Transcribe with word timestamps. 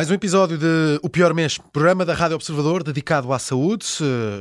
Mais 0.00 0.10
um 0.10 0.14
episódio 0.14 0.56
de 0.56 0.98
O 1.02 1.10
Pior 1.10 1.34
Mês, 1.34 1.58
programa 1.58 2.06
da 2.06 2.14
Rádio 2.14 2.34
Observador 2.34 2.82
dedicado 2.82 3.30
à 3.34 3.38
saúde. 3.38 3.84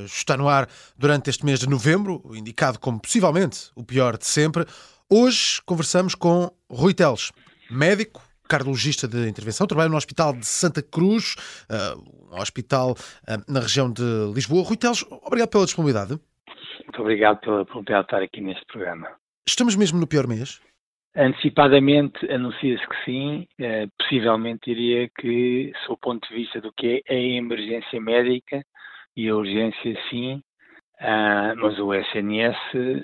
Está 0.06 0.38
no 0.38 0.48
ar 0.48 0.70
durante 0.98 1.30
este 1.30 1.46
mês 1.46 1.60
de 1.60 1.68
novembro, 1.68 2.24
indicado 2.34 2.80
como 2.80 2.98
possivelmente 2.98 3.70
o 3.76 3.84
pior 3.84 4.18
de 4.18 4.26
sempre. 4.26 4.64
Hoje 5.10 5.62
conversamos 5.66 6.16
com 6.16 6.50
Rui 6.72 6.94
Teles, 6.94 7.34
médico, 7.70 8.22
cardiologista 8.48 9.06
de 9.06 9.28
intervenção, 9.28 9.68
trabalha 9.68 9.90
no 9.90 9.98
Hospital 9.98 10.32
de 10.32 10.46
Santa 10.46 10.82
Cruz, 10.82 11.36
uh, 11.70 12.34
um 12.34 12.40
hospital 12.40 12.92
uh, 12.92 13.52
na 13.52 13.60
região 13.60 13.92
de 13.92 14.32
Lisboa. 14.34 14.64
Rui 14.64 14.78
Teles, 14.78 15.04
obrigado 15.12 15.50
pela 15.50 15.66
disponibilidade. 15.66 16.18
Muito 16.86 17.02
obrigado 17.02 17.38
pela 17.42 17.64
oportunidade 17.64 18.04
de 18.04 18.06
estar 18.06 18.24
aqui 18.24 18.40
neste 18.40 18.66
programa. 18.68 19.10
Estamos 19.46 19.76
mesmo 19.76 20.00
no 20.00 20.08
pior 20.08 20.26
mês? 20.26 20.62
Antecipadamente 21.16 22.32
anuncia-se 22.32 22.88
que 22.88 23.04
sim, 23.04 23.48
eh, 23.60 23.88
possivelmente 23.98 24.74
diria 24.74 25.10
que, 25.10 25.72
sob 25.86 25.94
o 25.94 25.98
ponto 25.98 26.28
de 26.30 26.36
vista 26.36 26.62
do 26.62 26.72
que 26.74 27.04
é 27.08 27.16
a 27.16 27.20
emergência 27.20 28.00
médica 28.00 28.64
e 29.18 29.28
a 29.28 29.36
urgência, 29.36 29.98
sim, 30.10 30.42
ah, 31.02 31.54
mas 31.58 31.80
o 31.80 31.94
SNS 31.94 32.58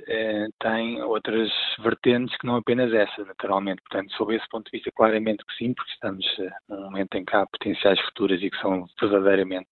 eh, 0.07 0.47
tem 0.59 1.01
outras 1.01 1.49
vertentes 1.79 2.37
que 2.37 2.45
não 2.45 2.57
apenas 2.57 2.93
essa, 2.93 3.25
naturalmente. 3.25 3.81
Portanto, 3.89 4.13
sob 4.15 4.35
esse 4.35 4.47
ponto 4.49 4.65
de 4.65 4.77
vista, 4.77 4.91
claramente 4.95 5.43
que 5.45 5.55
sim, 5.55 5.73
porque 5.73 5.91
estamos 5.91 6.25
eh, 6.39 6.49
num 6.69 6.81
momento 6.83 7.15
em 7.15 7.25
que 7.25 7.35
há 7.35 7.45
potenciais 7.47 7.99
futuras 8.01 8.41
e 8.41 8.49
que 8.51 8.57
são 8.59 8.85
verdadeiramente 8.99 9.69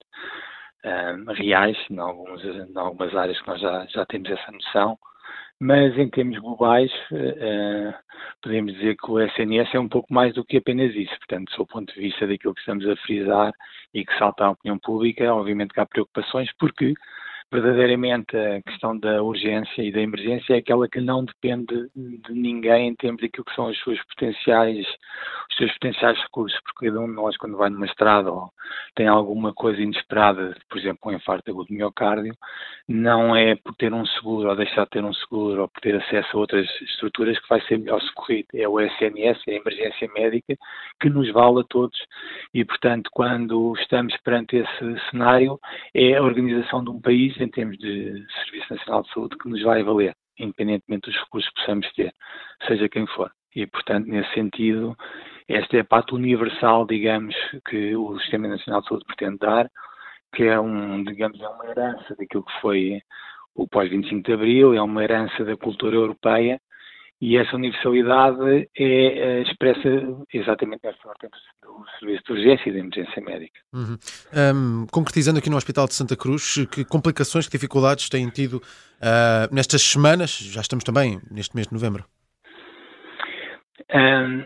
ah, 0.85 1.15
reais, 1.33 1.77
em, 1.89 1.95
em 1.95 2.77
algumas 2.77 3.15
áreas 3.15 3.39
que 3.41 3.47
nós 3.47 3.61
já, 3.61 3.85
já 3.87 4.05
temos 4.07 4.29
essa 4.31 4.51
noção 4.51 4.97
mas 5.63 5.97
em 5.97 6.09
termos 6.09 6.37
globais 6.39 6.91
uh, 7.09 7.93
podemos 8.41 8.73
dizer 8.73 8.97
que 8.97 9.09
o 9.09 9.17
SNS 9.17 9.73
é 9.73 9.79
um 9.79 9.87
pouco 9.87 10.13
mais 10.13 10.33
do 10.33 10.43
que 10.43 10.57
apenas 10.57 10.93
isso. 10.93 11.17
Portanto, 11.19 11.55
do 11.57 11.65
ponto 11.65 11.93
de 11.93 12.01
vista 12.01 12.27
daquilo 12.27 12.53
que 12.53 12.59
estamos 12.59 12.85
a 12.85 12.97
frisar 12.97 13.53
e 13.93 14.03
que 14.05 14.17
salta 14.17 14.43
à 14.43 14.51
opinião 14.51 14.77
pública, 14.77 15.33
obviamente 15.33 15.73
que 15.73 15.79
há 15.79 15.85
preocupações, 15.85 16.49
porque 16.59 16.93
verdadeiramente 17.53 18.35
a 18.35 18.61
questão 18.63 18.97
da 18.97 19.21
urgência 19.21 19.83
e 19.83 19.91
da 19.91 20.01
emergência 20.01 20.55
é 20.55 20.57
aquela 20.57 20.89
que 20.89 20.99
não 20.99 21.23
depende 21.23 21.87
de 21.95 22.33
ninguém 22.33 22.87
em 22.87 22.95
termos 22.95 23.21
daquilo 23.21 23.45
que 23.45 23.53
são 23.53 23.69
os 23.69 23.79
seus 23.83 24.01
potenciais, 24.05 24.87
os 25.51 25.55
seus 25.57 25.71
potenciais 25.73 26.19
recursos, 26.19 26.59
porque 26.65 26.87
cada 26.87 26.99
um 26.99 27.05
de 27.05 27.13
nós 27.13 27.37
quando 27.37 27.55
vai 27.55 27.69
numa 27.69 27.85
estrada 27.85 28.31
ou 28.31 28.51
tem 28.95 29.07
alguma 29.07 29.53
coisa 29.53 29.79
inesperada, 29.81 30.55
por 30.67 30.79
exemplo, 30.79 31.11
um 31.11 31.15
infarto 31.15 31.51
agudo 31.51 31.67
de 31.67 31.75
miocárdio, 31.75 32.35
não 32.87 33.35
é 33.35 33.55
por 33.55 33.75
ter 33.75 33.93
um 33.93 34.05
seguro 34.05 34.49
ou 34.49 34.55
deixar 34.55 34.85
de 34.85 34.89
ter 34.89 35.03
um 35.03 35.13
seguro 35.13 35.61
ou 35.61 35.67
por 35.67 35.79
ter 35.79 35.95
acesso 35.95 36.35
a 36.35 36.39
outras 36.39 36.67
estruturas 36.81 37.39
que 37.39 37.49
vai 37.49 37.61
ser 37.61 37.77
melhor 37.77 38.01
socorrido. 38.01 38.47
É 38.55 38.67
o 38.67 38.79
SNS, 38.79 39.41
é 39.47 39.51
a 39.51 39.55
emergência 39.55 40.09
médica, 40.15 40.57
que 40.99 41.09
nos 41.09 41.31
vale 41.31 41.61
a 41.61 41.63
todos 41.63 41.99
e, 42.53 42.65
portanto, 42.65 43.09
quando 43.13 43.73
estamos 43.79 44.15
perante 44.17 44.57
esse 44.57 45.09
cenário, 45.11 45.59
é 45.93 46.15
a 46.15 46.23
organização 46.23 46.83
de 46.83 46.89
um 46.89 46.99
país 46.99 47.39
em 47.43 47.49
termos 47.49 47.77
de 47.77 48.25
Serviço 48.45 48.73
Nacional 48.73 49.03
de 49.03 49.13
Saúde 49.13 49.37
que 49.37 49.49
nos 49.49 49.61
vai 49.61 49.83
valer, 49.83 50.15
independentemente 50.39 51.09
dos 51.09 51.19
recursos 51.19 51.49
que 51.49 51.61
possamos 51.61 51.91
ter, 51.93 52.13
seja 52.67 52.89
quem 52.89 53.05
for. 53.07 53.31
E, 53.55 53.67
portanto, 53.67 54.07
nesse 54.07 54.33
sentido, 54.33 54.95
esta 55.47 55.77
é 55.77 55.79
a 55.81 55.85
parte 55.85 56.15
universal, 56.15 56.87
digamos, 56.87 57.35
que 57.69 57.95
o 57.95 58.19
Sistema 58.19 58.47
Nacional 58.47 58.81
de 58.81 58.87
Saúde 58.87 59.05
pretende 59.05 59.37
dar, 59.37 59.69
que 60.33 60.43
é 60.43 60.59
um, 60.59 61.03
digamos, 61.03 61.39
é 61.39 61.47
uma 61.47 61.67
herança 61.67 62.15
daquilo 62.15 62.43
que 62.43 62.61
foi 62.61 63.01
o 63.53 63.67
pós-25 63.67 64.23
de 64.23 64.33
Abril, 64.33 64.73
é 64.73 64.81
uma 64.81 65.03
herança 65.03 65.45
da 65.45 65.55
cultura 65.55 65.95
europeia 65.95 66.59
e 67.23 67.37
essa 67.37 67.55
universalidade 67.55 68.69
é, 68.77 68.83
é 68.83 69.41
expressa 69.43 69.79
exatamente 70.33 70.81
nesta 70.83 71.07
vertente 71.07 71.37
do 71.61 71.85
serviço 71.97 72.23
de 72.25 72.31
urgência 72.33 72.69
e 72.69 72.73
de 72.73 72.79
emergência 72.79 73.21
médica. 73.21 73.59
Uhum. 73.71 73.97
Um, 74.33 74.87
concretizando 74.91 75.39
aqui 75.39 75.49
no 75.49 75.55
Hospital 75.55 75.87
de 75.87 75.93
Santa 75.93 76.17
Cruz, 76.17 76.67
que 76.69 76.83
complicações, 76.83 77.45
que 77.47 77.53
dificuldades 77.53 78.09
têm 78.09 78.27
tido 78.27 78.55
uh, 78.55 79.55
nestas 79.55 79.81
semanas? 79.81 80.31
Já 80.37 80.59
estamos 80.59 80.83
também 80.83 81.21
neste 81.31 81.55
mês 81.55 81.65
de 81.65 81.73
novembro. 81.73 82.03
Um, 83.89 84.43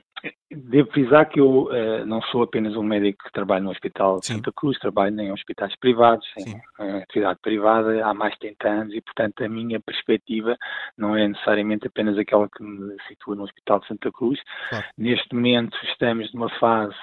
Devo 0.49 0.91
frisar 0.91 1.29
que 1.29 1.39
eu 1.39 1.65
uh, 1.65 2.05
não 2.05 2.21
sou 2.23 2.41
apenas 2.41 2.75
um 2.75 2.83
médico 2.83 3.23
que 3.23 3.31
trabalha 3.31 3.63
no 3.63 3.69
Hospital 3.69 4.19
de 4.19 4.27
Santa 4.27 4.51
Cruz, 4.51 4.79
trabalho 4.79 5.19
em 5.19 5.31
hospitais 5.31 5.75
privados, 5.79 6.25
em 6.37 6.55
uh, 6.55 6.97
atividade 7.03 7.39
privada 7.41 8.05
há 8.05 8.13
mais 8.13 8.33
de 8.33 8.55
30 8.55 8.67
anos 8.67 8.93
e, 8.93 9.01
portanto, 9.01 9.43
a 9.43 9.49
minha 9.49 9.79
perspectiva 9.79 10.57
não 10.97 11.15
é 11.15 11.27
necessariamente 11.27 11.87
apenas 11.87 12.17
aquela 12.17 12.49
que 12.49 12.63
me 12.63 12.95
situa 13.07 13.35
no 13.35 13.43
Hospital 13.43 13.79
de 13.81 13.87
Santa 13.87 14.11
Cruz. 14.11 14.39
Claro. 14.69 14.85
Neste 14.97 15.35
momento 15.35 15.77
estamos 15.83 16.33
numa 16.33 16.49
fase 16.59 16.95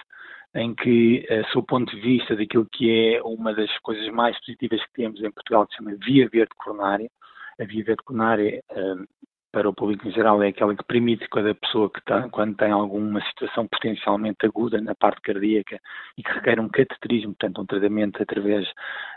em 0.55 0.75
que, 0.75 1.27
uh, 1.31 1.47
sob 1.49 1.61
o 1.61 1.67
ponto 1.67 1.95
de 1.95 2.01
vista 2.01 2.35
daquilo 2.35 2.67
que 2.73 3.15
é 3.15 3.23
uma 3.23 3.55
das 3.55 3.71
coisas 3.79 4.09
mais 4.13 4.39
positivas 4.41 4.81
que 4.87 4.93
temos 4.95 5.23
em 5.23 5.31
Portugal, 5.31 5.67
que 5.67 5.73
se 5.73 5.79
chama 5.79 5.97
Via 6.05 6.29
Verde 6.29 6.53
Coronária, 6.57 7.11
a 7.61 7.65
Via 7.65 7.85
Verde 7.85 8.03
Coronária 8.05 8.63
uh, 8.73 9.05
para 9.55 9.69
o 9.69 9.73
público 9.73 10.09
em 10.09 10.11
geral 10.11 10.43
é 10.43 10.49
aquela 10.49 10.75
que 10.75 10.83
permite 10.83 11.29
cada 11.29 11.55
pessoa 11.55 11.89
que 11.89 12.01
está, 12.01 12.29
quando 12.29 12.57
tem 12.57 12.73
alguma 12.73 13.25
situação 13.29 13.69
potencialmente 13.69 14.45
aguda 14.45 14.81
na 14.81 14.97
parte 14.97 15.21
cardíaca 15.21 15.81
e 16.19 16.25
que 16.25 16.33
requer 16.33 16.59
um 16.59 16.69
cateterismo, 16.69 17.35
portanto 17.35 17.63
um 17.63 17.67
tratamento 17.67 18.21
através 18.21 18.67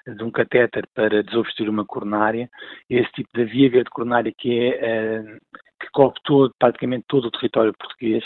de 0.06 0.24
um 0.24 0.30
catéter 0.30 0.88
para 0.94 1.24
desobstruir 1.24 1.72
uma 1.72 1.84
coronária, 1.84 2.48
esse 2.88 3.12
tipo 3.14 3.30
de 3.34 3.46
via 3.46 3.68
verde 3.68 3.90
coronária 3.90 4.32
que 4.32 4.76
é 4.76 5.22
uh, 5.22 5.77
que 5.80 5.90
cobre 5.92 6.20
todo, 6.24 6.54
praticamente 6.60 7.06
todo 7.08 7.26
o 7.26 7.32
território 7.32 7.74
português 7.78 8.24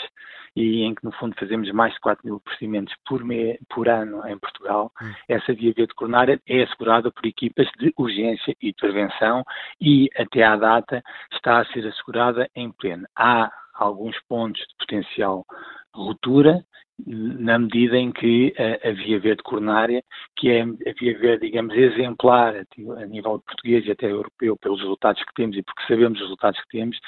e 0.54 0.82
em 0.82 0.94
que, 0.94 1.04
no 1.04 1.12
fundo, 1.12 1.34
fazemos 1.38 1.70
mais 1.72 1.94
de 1.94 2.00
4 2.00 2.26
mil 2.26 2.40
procedimentos 2.40 2.94
por, 3.06 3.24
me, 3.24 3.58
por 3.70 3.88
ano 3.88 4.26
em 4.28 4.38
Portugal, 4.38 4.92
hum. 5.00 5.12
essa 5.28 5.52
via 5.54 5.72
verde 5.74 5.94
coronária 5.94 6.40
é 6.46 6.62
assegurada 6.62 7.10
por 7.10 7.24
equipas 7.26 7.66
de 7.78 7.92
urgência 7.96 8.54
e 8.60 8.72
prevenção 8.74 9.42
e, 9.80 10.10
até 10.16 10.42
à 10.42 10.56
data, 10.56 11.02
está 11.32 11.60
a 11.60 11.64
ser 11.66 11.86
assegurada 11.86 12.48
em 12.54 12.70
pleno. 12.70 13.06
Há 13.16 13.50
alguns 13.74 14.18
pontos 14.28 14.60
de 14.60 14.76
potencial 14.78 15.46
ruptura 15.94 16.64
na 17.06 17.58
medida 17.58 17.96
em 17.96 18.12
que 18.12 18.54
a, 18.58 18.88
a, 18.88 18.92
via 18.92 19.18
verde 19.18 19.42
coronária, 19.42 20.02
que 20.36 20.50
é 20.50 20.62
a 20.62 20.92
via 20.98 21.18
verde, 21.18 21.46
digamos, 21.46 21.74
exemplar 21.74 22.54
a, 22.54 23.06
nível 23.06 23.40
português 23.40 23.84
e 23.86 23.90
até 23.90 24.06
europeu 24.10 24.56
pelos 24.56 24.80
resultados 24.80 25.22
que 25.24 25.34
temos 25.34 25.56
e 25.56 25.62
porque 25.62 25.82
sabemos 25.86 26.18
os 26.18 26.24
resultados 26.24 26.60
que 26.60 26.78
temos, 26.78 26.98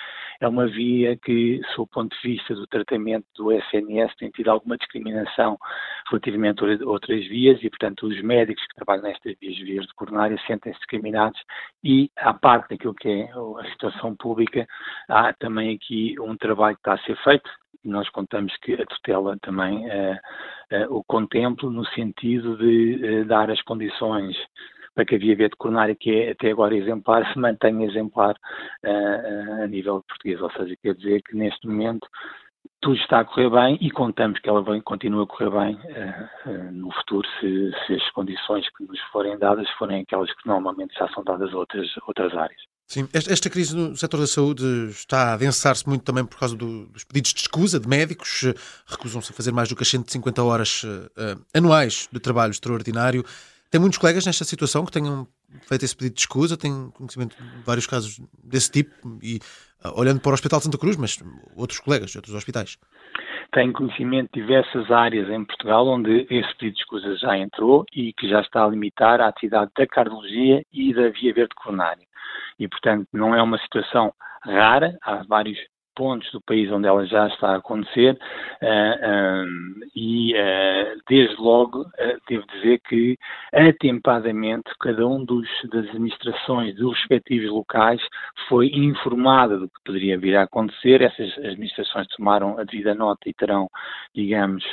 é 0.40 0.48
uma 0.48 0.66
via 0.66 1.16
que, 1.16 1.60
sob 1.74 1.82
o 1.82 1.86
ponto 1.86 2.16
de 2.16 2.28
vista 2.28 2.54
do 2.54 2.66
tratamento 2.66 3.26
do 3.36 3.52
SNS, 3.52 4.14
tem 4.16 4.30
tido 4.30 4.50
alguma 4.50 4.76
discriminação 4.76 5.58
relativamente 6.10 6.64
a 6.64 6.88
outras 6.88 7.26
vias 7.26 7.62
e, 7.62 7.70
portanto, 7.70 8.06
os 8.06 8.20
médicos 8.22 8.66
que 8.66 8.74
trabalham 8.74 9.04
nestas 9.04 9.36
vias 9.38 9.58
verde 9.58 9.94
coronária 9.94 10.38
sentem-se 10.46 10.78
discriminados 10.78 11.40
e, 11.82 12.10
à 12.16 12.32
parte 12.34 12.70
daquilo 12.70 12.94
que 12.94 13.08
é 13.08 13.30
a 13.32 13.70
situação 13.70 14.16
pública, 14.16 14.66
há 15.08 15.32
também 15.34 15.74
aqui 15.74 16.14
um 16.20 16.36
trabalho 16.36 16.76
que 16.76 16.80
está 16.80 16.94
a 16.94 17.06
ser 17.06 17.16
feito, 17.22 17.50
nós 17.84 18.08
contamos 18.10 18.56
que 18.58 18.74
a 18.74 18.86
tutela 18.86 19.36
também 19.42 19.86
uh, 19.86 20.18
uh, 20.72 20.96
o 20.96 21.04
contempla 21.04 21.70
no 21.70 21.84
sentido 21.86 22.56
de 22.56 23.22
uh, 23.22 23.24
dar 23.26 23.50
as 23.50 23.60
condições 23.62 24.36
para 24.94 25.04
que 25.04 25.16
a 25.16 25.18
via 25.18 25.34
verde 25.34 25.56
coronária, 25.56 25.94
que 25.94 26.10
é 26.10 26.30
até 26.30 26.50
agora 26.50 26.76
exemplar, 26.76 27.26
se 27.32 27.36
mantenha 27.36 27.84
exemplar 27.84 28.36
a 29.60 29.66
nível 29.66 30.04
português. 30.06 30.40
Ou 30.40 30.48
seja, 30.52 30.76
quer 30.80 30.94
dizer 30.94 31.20
que 31.22 31.36
neste 31.36 31.66
momento 31.66 32.06
tudo 32.80 32.94
está 32.94 33.18
a 33.18 33.24
correr 33.24 33.50
bem 33.50 33.76
e 33.80 33.90
contamos 33.90 34.38
que 34.38 34.48
ela 34.48 34.62
vem, 34.62 34.80
continua 34.80 35.24
a 35.24 35.26
correr 35.26 35.50
bem 35.50 35.78
no 36.70 36.92
futuro 36.92 37.26
se, 37.40 37.72
se, 37.88 37.94
as 37.94 38.10
condições 38.12 38.68
que 38.70 38.84
nos 38.84 39.00
forem 39.10 39.36
dadas 39.36 39.68
forem 39.70 40.02
aquelas 40.02 40.32
que 40.32 40.46
normalmente 40.46 40.94
já 40.94 41.08
são 41.08 41.24
dadas 41.24 41.52
a 41.52 41.56
outras, 41.56 41.88
outras 42.06 42.32
áreas. 42.36 42.73
Sim, 42.86 43.08
esta 43.12 43.48
crise 43.48 43.74
no 43.74 43.96
setor 43.96 44.20
da 44.20 44.26
saúde 44.26 44.90
está 44.90 45.30
a 45.30 45.32
adensar-se 45.34 45.88
muito 45.88 46.02
também 46.02 46.24
por 46.24 46.38
causa 46.38 46.54
do, 46.54 46.86
dos 46.86 47.02
pedidos 47.02 47.32
de 47.32 47.40
escusa 47.40 47.80
de 47.80 47.88
médicos, 47.88 48.44
eh, 48.44 48.54
recusam-se 48.86 49.32
a 49.32 49.34
fazer 49.34 49.52
mais 49.52 49.68
do 49.70 49.74
que 49.74 49.82
as 49.82 49.88
150 49.88 50.42
horas 50.42 50.82
uh, 50.84 51.40
anuais 51.54 52.08
de 52.12 52.20
trabalho 52.20 52.50
extraordinário. 52.50 53.24
Tem 53.70 53.80
muitos 53.80 53.98
colegas 53.98 54.26
nesta 54.26 54.44
situação 54.44 54.84
que 54.84 54.92
tenham 54.92 55.26
feito 55.66 55.84
esse 55.84 55.96
pedido 55.96 56.14
de 56.14 56.20
escusa, 56.20 56.56
tem 56.56 56.90
conhecimento 56.90 57.34
de 57.36 57.62
vários 57.64 57.86
casos 57.86 58.20
desse 58.42 58.70
tipo, 58.70 59.18
e 59.22 59.40
uh, 59.82 59.98
olhando 59.98 60.20
para 60.20 60.30
o 60.30 60.34
Hospital 60.34 60.60
de 60.60 60.64
Santa 60.66 60.78
Cruz, 60.78 60.96
mas 60.96 61.18
outros 61.56 61.80
colegas 61.80 62.10
de 62.10 62.18
outros 62.18 62.34
hospitais. 62.34 62.76
Tenho 63.54 63.72
conhecimento 63.72 64.32
de 64.34 64.40
diversas 64.40 64.90
áreas 64.90 65.30
em 65.30 65.44
Portugal 65.44 65.86
onde 65.86 66.26
esse 66.28 66.52
pedido 66.56 66.74
de 66.74 66.80
escusa 66.80 67.16
já 67.18 67.38
entrou 67.38 67.86
e 67.94 68.12
que 68.12 68.28
já 68.28 68.40
está 68.40 68.64
a 68.64 68.68
limitar 68.68 69.20
a 69.20 69.28
atividade 69.28 69.70
da 69.78 69.86
cardiologia 69.86 70.64
e 70.72 70.92
da 70.92 71.08
via 71.10 71.32
verde 71.32 71.54
coronária. 71.54 72.04
E, 72.58 72.66
portanto, 72.66 73.06
não 73.12 73.32
é 73.32 73.40
uma 73.40 73.56
situação 73.58 74.12
rara, 74.42 74.98
há 75.00 75.22
vários 75.22 75.56
pontos 75.94 76.30
do 76.32 76.40
país 76.40 76.70
onde 76.70 76.86
ela 76.86 77.04
já 77.06 77.26
está 77.28 77.50
a 77.50 77.56
acontecer 77.56 78.18
uh, 78.62 79.86
e 79.94 80.34
uh, 80.34 81.00
desde 81.08 81.36
logo 81.36 81.84
devo 82.28 82.46
dizer 82.54 82.80
que 82.88 83.16
atempadamente 83.52 84.70
cada 84.80 85.06
um 85.06 85.24
dos, 85.24 85.48
das 85.70 85.86
administrações 85.88 86.74
dos 86.76 86.96
respectivos 86.98 87.50
locais 87.50 88.00
foi 88.48 88.68
informada 88.68 89.58
do 89.58 89.68
que 89.68 89.84
poderia 89.84 90.18
vir 90.18 90.36
a 90.36 90.42
acontecer, 90.42 91.02
essas 91.02 91.32
administrações 91.38 92.06
tomaram 92.08 92.58
a 92.58 92.64
devida 92.64 92.94
nota 92.94 93.28
e 93.28 93.34
terão, 93.34 93.68
digamos, 94.14 94.64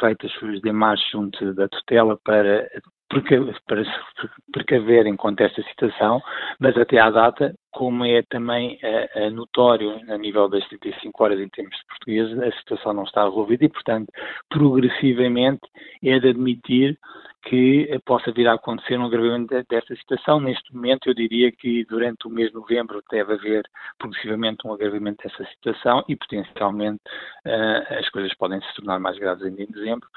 feitas 0.00 0.32
as 0.42 0.60
demais 0.60 1.00
junto 1.10 1.54
da 1.54 1.68
tutela 1.68 2.18
para 2.22 2.68
para 3.66 3.84
se 3.84 3.90
precaverem 4.52 5.16
contra 5.16 5.46
esta 5.46 5.62
situação, 5.62 6.22
mas 6.60 6.76
até 6.76 6.98
à 6.98 7.10
data, 7.10 7.54
como 7.70 8.04
é 8.04 8.22
também 8.22 8.78
é 8.82 9.30
notório 9.30 9.98
a 10.12 10.18
nível 10.18 10.48
das 10.48 10.66
35 10.68 11.24
horas 11.24 11.40
em 11.40 11.48
termos 11.48 11.76
de 11.76 11.86
português, 11.86 12.42
a 12.42 12.58
situação 12.58 12.92
não 12.92 13.04
está 13.04 13.24
resolvida 13.24 13.64
e, 13.64 13.68
portanto, 13.68 14.12
progressivamente 14.50 15.62
é 16.02 16.18
de 16.18 16.28
admitir 16.28 16.98
que 17.42 17.98
possa 18.04 18.30
vir 18.32 18.46
a 18.46 18.54
acontecer 18.54 18.98
um 18.98 19.06
agravamento 19.06 19.54
desta 19.70 19.96
situação. 19.96 20.40
Neste 20.40 20.74
momento, 20.74 21.08
eu 21.08 21.14
diria 21.14 21.50
que 21.50 21.84
durante 21.86 22.26
o 22.26 22.30
mês 22.30 22.48
de 22.48 22.56
novembro 22.56 23.02
deve 23.10 23.32
haver 23.32 23.64
progressivamente 23.96 24.66
um 24.66 24.72
agravamento 24.72 25.22
dessa 25.22 25.44
situação 25.52 26.04
e, 26.08 26.16
potencialmente, 26.16 27.00
uh, 27.46 27.98
as 27.98 28.08
coisas 28.10 28.34
podem 28.36 28.60
se 28.60 28.74
tornar 28.74 28.98
mais 28.98 29.16
graves 29.18 29.44
ainda 29.44 29.62
em 29.62 29.66
dezembro 29.66 30.08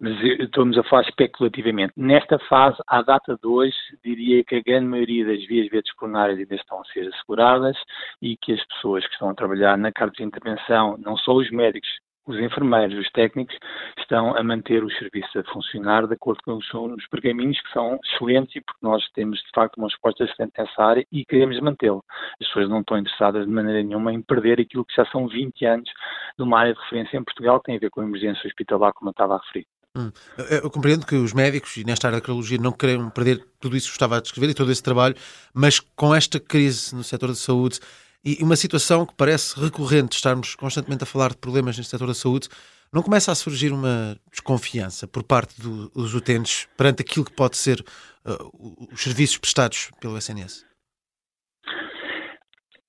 mas 0.00 0.14
estamos 0.40 0.78
a 0.78 0.82
falar 0.84 1.02
especulativamente. 1.02 1.92
Nesta 1.96 2.38
fase, 2.40 2.78
à 2.86 3.02
data 3.02 3.36
de 3.40 3.46
hoje, 3.46 3.76
diria 4.04 4.44
que 4.44 4.56
a 4.56 4.62
grande 4.62 4.86
maioria 4.86 5.26
das 5.26 5.44
vias 5.46 5.68
verdes 5.68 5.92
coronárias 5.94 6.38
ainda 6.38 6.54
estão 6.54 6.80
a 6.80 6.84
ser 6.86 7.08
asseguradas 7.08 7.76
e 8.22 8.36
que 8.36 8.52
as 8.52 8.64
pessoas 8.66 9.06
que 9.06 9.12
estão 9.12 9.30
a 9.30 9.34
trabalhar 9.34 9.76
na 9.76 9.92
carta 9.92 10.16
de 10.16 10.24
intervenção, 10.24 10.96
não 10.98 11.16
só 11.16 11.34
os 11.34 11.50
médicos, 11.50 11.90
os 12.28 12.38
enfermeiros, 12.38 12.98
os 12.98 13.10
técnicos, 13.10 13.56
estão 13.98 14.36
a 14.36 14.42
manter 14.42 14.84
os 14.84 14.96
serviços 14.98 15.34
a 15.34 15.42
funcionar 15.44 16.06
de 16.06 16.14
acordo 16.14 16.42
com 16.44 16.56
os, 16.56 17.08
pergaminhos 17.08 17.58
que 17.60 17.72
são 17.72 17.98
excelentes 18.04 18.54
e 18.54 18.60
porque 18.60 18.86
nós 18.86 19.02
temos, 19.14 19.38
de 19.38 19.50
facto, 19.54 19.78
uma 19.78 19.88
resposta 19.88 20.24
excelente 20.24 20.52
nessa 20.58 20.84
área 20.84 21.06
e 21.10 21.24
queremos 21.24 21.58
mantê-lo. 21.60 22.04
As 22.40 22.46
pessoas 22.46 22.68
não 22.68 22.80
estão 22.80 22.98
interessadas 22.98 23.46
de 23.46 23.50
maneira 23.50 23.82
nenhuma 23.82 24.12
em 24.12 24.20
perder 24.20 24.60
aquilo 24.60 24.84
que 24.84 24.94
já 24.94 25.06
são 25.06 25.26
20 25.26 25.64
anos 25.64 25.90
de 26.36 26.42
uma 26.44 26.60
área 26.60 26.74
de 26.74 26.80
referência 26.80 27.16
em 27.16 27.24
Portugal, 27.24 27.58
que 27.60 27.66
tem 27.66 27.76
a 27.76 27.80
ver 27.80 27.90
com 27.90 28.02
a 28.02 28.04
emergência 28.04 28.46
hospitalar, 28.46 28.92
como 28.92 29.08
eu 29.08 29.12
estava 29.12 29.34
a 29.34 29.38
referir. 29.38 29.66
Hum. 29.98 30.12
Eu 30.48 30.70
compreendo 30.70 31.04
que 31.04 31.16
os 31.16 31.32
médicos, 31.32 31.76
e 31.76 31.82
nesta 31.82 32.06
área 32.06 32.20
da 32.20 32.24
cardiologia, 32.24 32.56
não 32.56 32.70
querem 32.70 33.10
perder 33.10 33.44
tudo 33.58 33.76
isso 33.76 33.88
que 33.88 33.94
estava 33.94 34.18
a 34.18 34.20
descrever 34.20 34.50
e 34.50 34.54
todo 34.54 34.70
esse 34.70 34.82
trabalho, 34.82 35.16
mas 35.52 35.80
com 35.80 36.14
esta 36.14 36.38
crise 36.38 36.94
no 36.94 37.02
setor 37.02 37.30
da 37.30 37.34
saúde 37.34 37.80
e 38.24 38.38
uma 38.40 38.54
situação 38.54 39.04
que 39.04 39.14
parece 39.14 39.58
recorrente, 39.58 40.14
estarmos 40.14 40.54
constantemente 40.54 41.02
a 41.02 41.06
falar 41.06 41.30
de 41.30 41.38
problemas 41.38 41.76
neste 41.76 41.90
setor 41.90 42.06
da 42.06 42.14
saúde, 42.14 42.48
não 42.92 43.02
começa 43.02 43.32
a 43.32 43.34
surgir 43.34 43.72
uma 43.72 44.16
desconfiança 44.30 45.08
por 45.08 45.24
parte 45.24 45.60
do, 45.60 45.88
dos 45.90 46.14
utentes 46.14 46.68
perante 46.76 47.02
aquilo 47.02 47.24
que 47.24 47.32
pode 47.32 47.56
ser 47.56 47.84
uh, 48.24 48.88
os 48.92 49.02
serviços 49.02 49.36
prestados 49.36 49.90
pelo 50.00 50.16
SNS? 50.16 50.64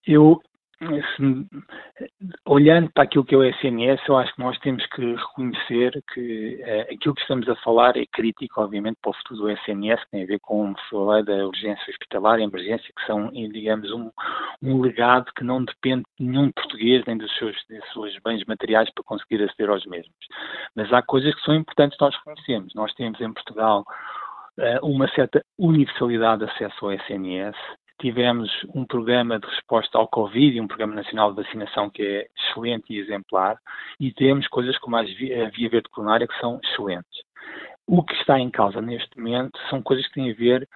Eu, 0.06 0.40
se, 0.80 1.48
olhando 2.46 2.90
para 2.92 3.04
aquilo 3.04 3.26
que 3.26 3.36
é 3.36 3.38
o 3.38 3.44
SNS, 3.44 4.02
eu 4.08 4.18
acho 4.18 4.34
que 4.34 4.42
nós 4.42 4.58
temos 4.60 4.86
que 4.88 5.02
reconhecer 5.16 6.02
que 6.14 6.62
eh, 6.62 6.88
aquilo 6.94 7.14
que 7.16 7.22
estamos 7.22 7.48
a 7.50 7.56
falar 7.58 7.98
é 7.98 8.06
crítico, 8.06 8.62
obviamente, 8.62 8.98
para 9.02 9.12
o 9.12 9.14
futuro 9.14 9.42
do 9.42 9.50
SNS, 9.50 10.04
que 10.06 10.12
tem 10.12 10.24
a 10.24 10.28
ver 10.28 10.40
com, 10.40 10.74
falei 10.90 11.24
da 11.24 11.46
urgência 11.46 11.84
hospitalar 11.90 12.40
emergência, 12.40 12.94
que 12.96 13.06
são, 13.06 13.30
digamos, 13.30 13.92
um, 13.92 14.10
um, 14.64 14.80
legado 14.80 15.32
que 15.36 15.44
não 15.44 15.64
depende 15.64 16.04
de 16.18 16.26
nenhum 16.26 16.52
português 16.52 17.04
nem 17.06 17.18
dos 17.18 17.36
seus, 17.38 17.56
dos 17.70 17.94
seus 17.94 18.18
bens 18.24 18.44
materiais 18.46 18.90
para 18.94 19.04
conseguir 19.04 19.44
aceder 19.44 19.70
aos 19.70 19.86
mesmos. 19.86 20.16
Mas 20.76 20.92
há 20.94 21.02
coisas 21.02 21.36
que 21.36 21.42
são 21.42 21.56
importantes 21.56 21.98
nós 22.00 22.16
reconhecemos. 22.16 22.74
Nós 22.74 22.94
temos 22.94 23.20
em 23.20 23.34
Portugal 23.34 23.84
eh, 24.58 24.80
uma 24.82 25.08
certa 25.10 25.44
universalidade 25.58 26.46
de 26.46 26.52
acesso 26.52 26.86
ao 26.86 26.94
SNS, 26.94 27.56
tivemos 28.00 28.50
um 28.74 28.86
programa 28.86 29.40
de 29.40 29.46
resposta 29.48 29.98
ao 29.98 30.08
Covid, 30.08 30.60
um 30.60 30.68
programa 30.68 30.96
nacional 30.96 31.34
de 31.34 31.44
vacinação 31.44 31.90
que 31.90 32.02
é 32.02 32.28
excelente 32.38 32.94
e 32.94 32.98
exemplar, 32.98 33.58
e 34.00 34.12
temos 34.12 34.48
coisas 34.48 34.78
como 34.80 34.96
a 34.96 35.04
via, 35.04 35.52
verde 35.52 35.90
coronária 35.92 36.28
que 36.28 36.40
são 36.40 36.60
excelentes. 36.64 37.22
O 37.86 38.04
que 38.04 38.14
está 38.16 38.40
em 38.40 38.50
causa 38.50 38.82
neste 38.82 39.18
momento 39.18 39.60
são 39.70 39.82
coisas 39.82 40.08
que 40.08 40.14
têm 40.14 40.32
a 40.32 40.36
ver 40.36 40.68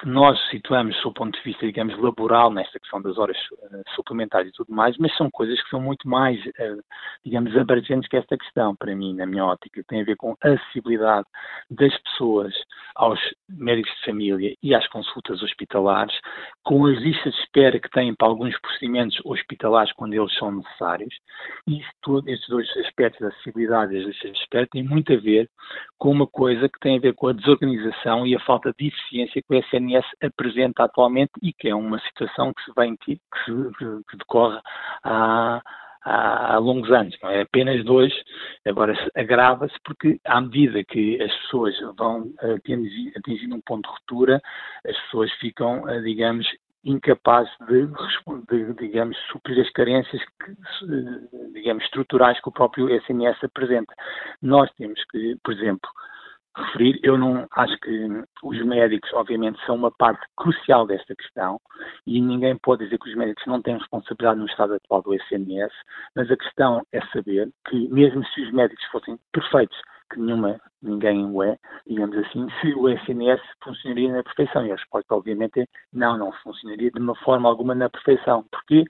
que 0.00 0.08
nós 0.08 0.38
situamos 0.48 0.98
do 1.02 1.12
ponto 1.12 1.36
de 1.36 1.44
vista, 1.44 1.66
digamos, 1.66 1.96
laboral 1.98 2.50
nesta 2.50 2.80
questão 2.80 3.02
das 3.02 3.18
horas 3.18 3.36
uh, 3.36 3.82
suplementares 3.94 4.48
e 4.48 4.52
tudo 4.52 4.72
mais, 4.72 4.96
mas 4.96 5.14
são 5.16 5.30
coisas 5.30 5.62
que 5.62 5.68
são 5.68 5.80
muito 5.80 6.08
mais, 6.08 6.42
uh, 6.46 6.82
digamos, 7.22 7.54
abrangentes 7.54 8.08
que 8.08 8.16
esta 8.16 8.36
questão, 8.36 8.74
para 8.74 8.96
mim, 8.96 9.14
na 9.14 9.26
minha 9.26 9.44
ótica, 9.44 9.84
tem 9.86 10.00
a 10.00 10.04
ver 10.04 10.16
com 10.16 10.34
a 10.42 10.48
acessibilidade 10.48 11.26
das 11.70 11.94
pessoas 11.98 12.54
aos 12.94 13.20
médicos 13.48 13.92
de 13.96 14.04
família 14.06 14.56
e 14.62 14.74
às 14.74 14.86
consultas 14.88 15.42
hospitalares, 15.42 16.14
com 16.64 16.86
as 16.86 16.98
listas 16.98 17.34
de 17.34 17.40
espera 17.40 17.78
que 17.78 17.90
têm 17.90 18.14
para 18.14 18.28
alguns 18.28 18.58
procedimentos 18.60 19.20
hospitalares 19.24 19.92
quando 19.92 20.14
eles 20.14 20.34
são 20.38 20.50
necessários, 20.50 21.14
e 21.66 21.80
estes 22.26 22.48
dois 22.48 22.68
aspectos 22.78 23.20
da 23.20 23.28
acessibilidade 23.28 23.94
e 23.94 23.98
as 23.98 24.06
listas 24.06 24.32
de 24.32 24.38
espera 24.38 24.66
têm 24.66 24.82
muito 24.82 25.12
a 25.12 25.16
ver 25.16 25.48
com 25.98 26.10
uma 26.10 26.26
coisa 26.26 26.68
que 26.68 26.80
tem 26.80 26.96
a 26.96 27.00
ver 27.00 27.14
com 27.14 27.28
a 27.28 27.32
desorganização 27.32 28.26
e 28.26 28.34
a 28.34 28.40
falta 28.40 28.74
de 28.78 28.88
eficiência 28.88 29.42
que 29.42 29.54
o 29.54 29.58
SNS 29.90 30.06
apresenta 30.22 30.84
atualmente 30.84 31.32
e 31.42 31.52
que 31.52 31.68
é 31.68 31.74
uma 31.74 31.98
situação 32.00 32.52
que 32.52 32.62
se 32.64 32.72
vem 32.76 32.96
que, 32.96 33.20
se, 33.44 33.52
que 34.08 34.16
decorre 34.16 34.60
há, 35.02 35.60
há, 36.04 36.54
há, 36.54 36.58
longos 36.58 36.90
anos, 36.90 37.16
não 37.22 37.30
é 37.30 37.42
apenas 37.42 37.84
dois, 37.84 38.12
agora 38.66 38.94
agrava-se 39.14 39.74
porque 39.84 40.20
à 40.24 40.40
medida 40.40 40.84
que 40.84 41.20
as 41.22 41.34
pessoas 41.42 41.74
vão 41.96 42.32
atingindo 43.16 43.56
um 43.56 43.60
ponto 43.60 43.86
de 43.88 43.92
ruptura, 43.94 44.40
as 44.86 44.98
pessoas 45.02 45.30
ficam, 45.34 45.88
eh, 45.88 46.00
digamos, 46.00 46.46
incapazes 46.84 47.52
de, 47.68 47.86
de, 48.48 48.74
digamos, 48.74 49.16
suprir 49.30 49.60
as 49.60 49.70
carências 49.70 50.22
que, 50.42 51.52
digamos, 51.52 51.84
estruturais 51.84 52.40
que 52.40 52.48
o 52.48 52.52
próprio 52.52 52.88
SNS 52.88 53.44
apresenta. 53.44 53.94
Nós 54.40 54.70
temos 54.78 55.02
que, 55.10 55.36
por 55.44 55.52
exemplo, 55.52 55.90
referir. 56.56 56.98
Eu 57.02 57.16
não 57.16 57.46
acho 57.52 57.78
que 57.80 58.24
os 58.42 58.64
médicos, 58.64 59.12
obviamente, 59.14 59.64
são 59.64 59.74
uma 59.74 59.90
parte 59.90 60.24
crucial 60.36 60.86
desta 60.86 61.14
questão 61.14 61.60
e 62.06 62.20
ninguém 62.20 62.56
pode 62.58 62.84
dizer 62.84 62.98
que 62.98 63.08
os 63.08 63.16
médicos 63.16 63.46
não 63.46 63.62
têm 63.62 63.78
responsabilidade 63.78 64.38
no 64.40 64.46
estado 64.46 64.74
atual 64.74 65.02
do 65.02 65.14
SNS, 65.14 65.72
mas 66.14 66.30
a 66.30 66.36
questão 66.36 66.82
é 66.92 67.00
saber 67.06 67.50
que, 67.68 67.88
mesmo 67.88 68.24
se 68.26 68.42
os 68.42 68.52
médicos 68.52 68.84
fossem 68.86 69.18
perfeitos, 69.32 69.78
que 70.10 70.20
nenhuma, 70.20 70.60
ninguém 70.82 71.24
o 71.24 71.42
é, 71.42 71.58
digamos 71.86 72.16
assim, 72.18 72.46
se 72.60 72.74
o 72.74 72.88
SNS 72.88 73.40
funcionaria 73.62 74.12
na 74.12 74.22
perfeição. 74.22 74.66
E 74.66 74.72
a 74.72 74.76
resposta, 74.76 75.14
obviamente, 75.14 75.60
é 75.60 75.66
não, 75.92 76.18
não 76.18 76.32
funcionaria 76.42 76.90
de 76.90 77.00
uma 77.00 77.14
forma 77.16 77.48
alguma 77.48 77.74
na 77.74 77.88
perfeição. 77.88 78.44
Porquê? 78.50 78.84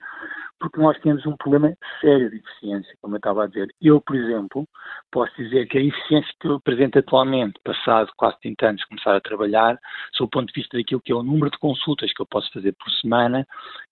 porque 0.61 0.79
nós 0.79 0.97
temos 0.99 1.25
um 1.25 1.35
problema 1.35 1.75
sério 1.99 2.29
de 2.29 2.37
eficiência, 2.37 2.95
como 3.01 3.15
eu 3.15 3.17
estava 3.17 3.43
a 3.43 3.47
dizer. 3.47 3.73
Eu, 3.81 3.99
por 3.99 4.15
exemplo, 4.15 4.67
posso 5.11 5.35
dizer 5.35 5.67
que 5.67 5.77
a 5.77 5.81
eficiência 5.81 6.31
que 6.39 6.47
eu 6.47 6.55
apresento 6.55 6.99
atualmente, 6.99 7.59
passado 7.63 8.11
quase 8.15 8.39
30 8.41 8.67
anos 8.67 8.81
de 8.81 8.87
começar 8.87 9.15
a 9.15 9.19
trabalhar, 9.19 9.79
sob 10.13 10.27
o 10.27 10.29
ponto 10.29 10.53
de 10.53 10.61
vista 10.61 10.77
daquilo 10.77 11.01
que 11.01 11.11
é 11.11 11.15
o 11.15 11.23
número 11.23 11.49
de 11.49 11.57
consultas 11.57 12.13
que 12.13 12.21
eu 12.21 12.27
posso 12.27 12.53
fazer 12.53 12.73
por 12.73 12.89
semana, 12.91 13.45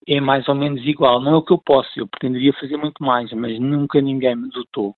é 0.08 0.22
mais 0.22 0.48
ou 0.48 0.54
menos 0.54 0.82
igual. 0.86 1.20
Não 1.20 1.34
é 1.34 1.38
o 1.38 1.42
que 1.42 1.52
eu 1.52 1.58
posso, 1.58 1.90
eu 2.00 2.08
pretenderia 2.08 2.54
fazer 2.54 2.78
muito 2.78 3.04
mais, 3.04 3.34
mas 3.34 3.60
nunca 3.60 4.00
ninguém 4.00 4.36
me 4.36 4.50
dotou 4.50 4.96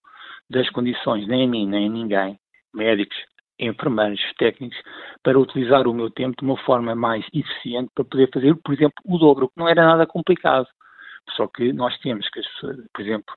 das 0.52 0.70
condições, 0.70 1.28
nem 1.28 1.46
a 1.46 1.48
mim, 1.48 1.68
nem 1.68 1.88
a 1.88 1.90
ninguém, 1.90 2.40
médicos, 2.74 3.18
enfermeiros, 3.60 4.20
técnicos, 4.38 4.78
para 5.24 5.40
utilizar 5.40 5.88
o 5.88 5.94
meu 5.94 6.10
tempo 6.10 6.36
de 6.40 6.46
uma 6.46 6.58
forma 6.58 6.96
mais 6.96 7.26
eficiente 7.34 7.90
para 7.94 8.06
poder 8.06 8.30
fazer, 8.34 8.56
por 8.64 8.74
exemplo, 8.74 8.96
o 9.06 9.18
dobro, 9.18 9.50
que 9.50 9.58
não 9.58 9.68
era 9.68 9.86
nada 9.86 10.06
complicado. 10.06 10.68
Só 11.36 11.48
que 11.48 11.72
nós 11.72 11.98
temos 12.00 12.28
que, 12.30 12.42
por 12.94 13.02
exemplo, 13.02 13.34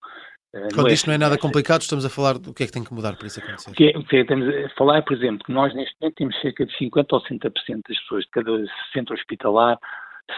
eh, 0.55 0.69
quando 0.75 0.91
isto 0.91 1.07
não 1.07 1.15
é 1.15 1.19
nada 1.19 1.37
complicado, 1.37 1.83
estamos 1.83 2.05
a 2.05 2.11
falar 2.11 2.39
do 2.39 2.55
que 2.55 2.63
é 2.63 2.67
que 2.67 2.73
tem 2.73 2.83
que 2.83 2.95
mudar 2.95 3.17
para 3.17 3.27
isso 3.27 3.41
acontecer. 3.41 3.71
O 3.71 3.75
que, 3.75 3.91
é, 3.91 3.99
o 3.99 4.05
que 4.05 4.17
é, 4.17 4.21
estamos 4.21 4.49
a 4.49 4.69
falar, 4.71 5.03
por 5.03 5.15
exemplo, 5.15 5.45
que 5.45 5.53
nós 5.53 5.75
neste 5.75 5.95
momento 6.01 6.17
temos 6.17 6.41
cerca 6.41 6.65
de 6.65 6.77
50 6.79 7.15
ou 7.15 7.23
60% 7.23 7.81
das 7.89 7.99
pessoas 8.01 8.25
de 8.25 8.31
cada 8.31 8.65
centro 8.93 9.15
hospitalar 9.15 9.79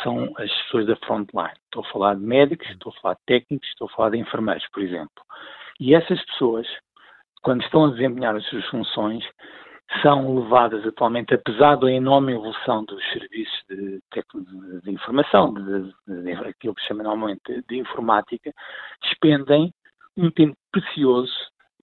são 0.02 0.25
as 0.38 0.50
pessoas 0.62 0.87
da 0.87 0.97
frontline. 0.97 1.52
Estou 1.64 1.85
a 1.85 1.92
falar 1.92 2.14
de 2.14 2.23
médicos, 2.23 2.68
estou 2.71 2.92
a 2.97 3.00
falar 3.00 3.14
de 3.14 3.21
técnicos, 3.26 3.68
estou 3.68 3.88
a 3.88 3.90
falar 3.90 4.11
de 4.11 4.18
enfermeiros, 4.18 4.66
por 4.73 4.83
exemplo. 4.83 5.23
E 5.80 5.95
essas 5.95 6.25
pessoas, 6.26 6.66
quando 7.42 7.62
estão 7.62 7.87
a 7.87 7.90
desempenhar 7.90 8.35
as 8.35 8.47
suas 8.47 8.64
funções, 8.66 9.25
são 10.02 10.40
levadas 10.40 10.85
atualmente, 10.85 11.35
apesar 11.35 11.76
da 11.76 11.90
enorme 11.90 12.33
evolução 12.33 12.85
dos 12.85 13.02
serviços 13.12 13.64
de, 13.68 14.00
de, 14.12 14.80
de 14.83 14.90
informação, 14.90 15.54
de, 15.54 16.23
de, 16.23 16.33
aquilo 16.33 16.75
que 16.75 16.83
se 16.83 16.88
chama 16.88 17.04
normalmente 17.04 17.62
de 17.68 17.78
informática, 17.78 18.52
despendem 19.02 19.73
um 20.16 20.30
tempo 20.30 20.56
precioso, 20.73 21.33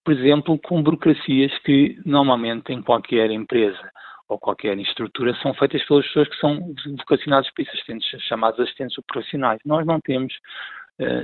por 0.03 0.13
exemplo, 0.13 0.59
com 0.59 0.83
burocracias 0.83 1.57
que 1.59 1.97
normalmente 2.05 2.73
em 2.73 2.81
qualquer 2.81 3.31
empresa 3.31 3.89
ou 4.27 4.39
qualquer 4.39 4.77
estrutura 4.79 5.33
são 5.35 5.53
feitas 5.53 5.83
pelas 5.85 6.05
pessoas 6.07 6.27
que 6.27 6.35
são 6.37 6.73
vocacionadas 6.97 7.49
para 7.51 7.63
isso, 7.63 7.71
assistentes, 7.73 8.21
chamados 8.23 8.59
assistentes 8.59 8.97
operacionais. 8.97 9.59
Nós 9.65 9.85
não 9.85 9.99
temos 10.01 10.33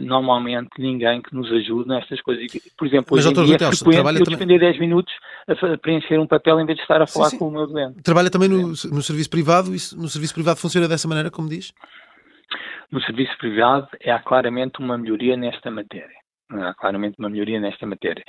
normalmente 0.01 0.69
ninguém 0.79 1.21
que 1.21 1.33
nos 1.33 1.51
ajude 1.51 1.87
nestas 1.87 2.21
coisas. 2.21 2.45
Por 2.77 2.87
exemplo, 2.87 3.15
Mas, 3.15 3.25
hoje 3.25 3.39
em 3.39 3.45
dia 3.45 3.55
é 3.55 3.59
frequente 3.59 3.97
eu 3.97 4.03
também... 4.03 4.23
despender 4.23 4.59
10 4.59 4.79
minutos 4.79 5.13
a 5.47 5.77
preencher 5.77 6.19
um 6.19 6.27
papel 6.27 6.59
em 6.59 6.65
vez 6.65 6.77
de 6.77 6.81
estar 6.81 7.01
a 7.01 7.07
falar 7.07 7.25
sim, 7.25 7.31
sim. 7.31 7.39
com 7.39 7.47
o 7.47 7.51
meu 7.51 7.67
doente. 7.67 8.01
Trabalha 8.01 8.29
também 8.29 8.49
no, 8.49 8.69
no 8.69 8.75
serviço 8.75 9.29
privado 9.29 9.69
e 9.69 9.79
no 9.95 10.07
serviço 10.07 10.33
privado 10.33 10.59
funciona 10.59 10.87
dessa 10.87 11.07
maneira, 11.07 11.29
como 11.29 11.47
diz? 11.47 11.73
No 12.91 13.01
serviço 13.01 13.37
privado 13.37 13.87
há 14.05 14.19
claramente 14.19 14.79
uma 14.79 14.97
melhoria 14.97 15.37
nesta 15.37 15.69
matéria. 15.69 16.17
há 16.49 16.73
claramente 16.73 17.19
uma 17.19 17.29
melhoria 17.29 17.59
nesta 17.59 17.85
matéria. 17.85 18.23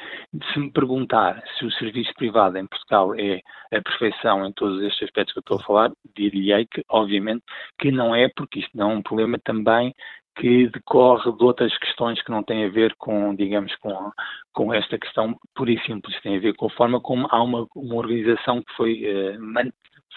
Se 0.53 0.59
me 0.59 0.71
perguntar 0.71 1.43
se 1.59 1.65
o 1.65 1.73
serviço 1.73 2.13
privado 2.15 2.59
em 2.59 2.67
Portugal 2.67 3.15
é 3.15 3.41
a 3.73 3.81
perfeição 3.81 4.47
em 4.47 4.53
todos 4.53 4.83
estes 4.83 5.05
aspectos 5.05 5.33
que 5.33 5.39
eu 5.39 5.41
estou 5.41 5.59
a 5.59 5.63
falar, 5.63 5.93
diria 6.15 6.67
que, 6.67 6.85
obviamente, 6.91 7.43
que 7.79 7.91
não 7.91 8.15
é, 8.15 8.29
porque 8.37 8.61
isto 8.61 8.77
não 8.77 8.91
é 8.91 8.95
um 8.97 9.03
problema 9.03 9.39
também 9.43 9.95
que 10.37 10.69
decorre 10.69 11.31
de 11.33 11.45
outras 11.45 11.77
questões 11.79 12.23
que 12.23 12.31
não 12.31 12.43
têm 12.43 12.65
a 12.65 12.69
ver 12.69 12.95
com, 12.97 13.35
digamos, 13.35 13.75
com, 13.77 14.11
com 14.53 14.73
esta 14.73 14.99
questão 14.99 15.37
pura 15.55 15.73
e 15.73 15.81
simples, 15.85 16.21
tem 16.23 16.37
a 16.37 16.41
ver 16.41 16.55
com 16.55 16.67
a 16.67 16.71
forma 16.71 17.01
como 17.01 17.27
há 17.31 17.43
uma, 17.43 17.67
uma 17.75 17.97
organização 17.97 18.63
que 18.63 18.73
foi, 18.75 19.05
eh, 19.05 19.37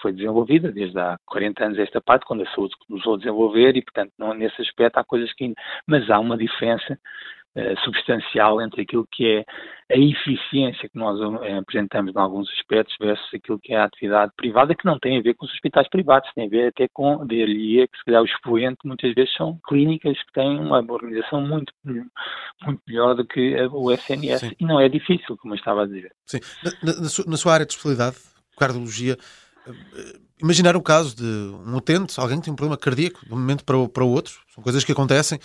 foi 0.02 0.14
desenvolvida. 0.14 0.72
Desde 0.72 0.98
há 1.00 1.18
40 1.26 1.66
anos 1.66 1.80
esta 1.80 2.02
parte, 2.02 2.26
quando 2.26 2.44
a 2.44 2.52
saúde 2.52 2.76
começou 2.88 3.16
a 3.16 3.18
desenvolver 3.18 3.76
e, 3.76 3.82
portanto, 3.82 4.12
não, 4.18 4.34
nesse 4.34 4.62
aspecto 4.62 4.98
há 4.98 5.04
coisas 5.04 5.32
que... 5.34 5.54
Mas 5.88 6.10
há 6.10 6.20
uma 6.20 6.38
diferença 6.38 6.98
substancial 7.84 8.60
entre 8.62 8.82
aquilo 8.82 9.08
que 9.12 9.28
é 9.28 9.46
a 9.94 9.98
eficiência 9.98 10.90
que 10.90 10.98
nós 10.98 11.20
uh, 11.20 11.60
apresentamos 11.60 12.16
em 12.16 12.20
alguns 12.20 12.50
aspectos 12.50 12.96
versus 13.00 13.28
aquilo 13.34 13.60
que 13.60 13.74
é 13.74 13.78
a 13.78 13.84
atividade 13.84 14.32
privada, 14.36 14.74
que 14.74 14.86
não 14.86 14.98
tem 14.98 15.20
a 15.20 15.22
ver 15.22 15.36
com 15.36 15.46
os 15.46 15.52
hospitais 15.54 15.88
privados, 15.90 16.30
tem 16.34 16.48
a 16.48 16.50
ver 16.50 16.70
até 16.70 16.88
com, 16.92 17.26
diria 17.28 17.88
que 17.88 17.98
se 17.98 18.06
calhar 18.06 18.22
o 18.22 18.26
expoente 18.26 18.80
muitas 18.86 19.14
vezes 19.14 19.34
são 19.36 19.60
clínicas 19.68 20.18
que 20.18 20.34
têm 20.34 20.60
uma 20.60 20.80
organização 20.80 21.42
muito, 21.42 21.72
muito 21.86 22.82
melhor 22.88 23.16
do 23.16 23.26
que 23.26 23.56
o 23.72 23.92
SNS. 23.92 24.40
Sim. 24.40 24.52
E 24.60 24.66
não 24.66 24.80
é 24.80 24.90
difícil, 24.90 25.38
como 25.38 25.54
eu 25.54 25.58
estava 25.58 25.84
a 25.84 25.86
dizer. 25.86 26.12
Sim. 26.26 26.40
Na, 26.64 26.72
na, 26.82 26.94
na 27.28 27.38
sua 27.38 27.54
área 27.54 27.66
de 27.66 27.74
especialidade, 27.74 28.18
cardiologia, 28.58 29.18
imaginar 30.42 30.76
o 30.76 30.82
caso 30.82 31.16
de 31.16 31.24
um 31.24 31.76
utente, 31.76 32.20
alguém 32.20 32.40
que 32.40 32.46
tem 32.46 32.54
um 32.54 32.58
problema 32.58 32.78
cardíaco 32.78 33.26
de 33.26 33.34
um 33.34 33.38
momento 33.38 33.64
para 33.64 33.78
o, 33.78 33.88
para 33.88 34.04
o 34.04 34.10
outro, 34.10 34.34
são 34.54 34.64
coisas 34.64 34.84
que 34.84 34.92
acontecem. 34.92 35.40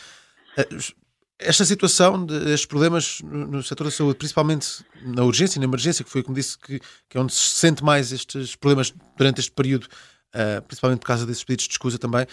Esta 1.41 1.65
situação, 1.65 2.27
estes 2.47 2.67
problemas 2.67 3.21
no 3.23 3.63
setor 3.63 3.85
da 3.85 3.91
saúde, 3.93 4.19
principalmente 4.19 4.85
na 5.03 5.23
urgência 5.23 5.59
e 5.59 5.61
na 5.61 5.67
emergência, 5.67 6.05
que 6.05 6.11
foi 6.11 6.21
como 6.21 6.35
disse 6.35 6.59
que, 6.59 6.81
que 7.09 7.17
é 7.17 7.21
onde 7.21 7.33
se 7.33 7.55
sente 7.55 7.85
mais 7.85 8.11
estes 8.11 8.57
problemas 8.57 8.93
durante 9.17 9.39
este 9.41 9.53
período, 9.53 9.85
uh, 9.85 10.61
principalmente 10.63 10.99
por 10.99 11.07
causa 11.07 11.25
desses 11.25 11.45
pedidos 11.45 11.69
de 11.69 11.73
escusa 11.73 11.97
também. 11.97 12.27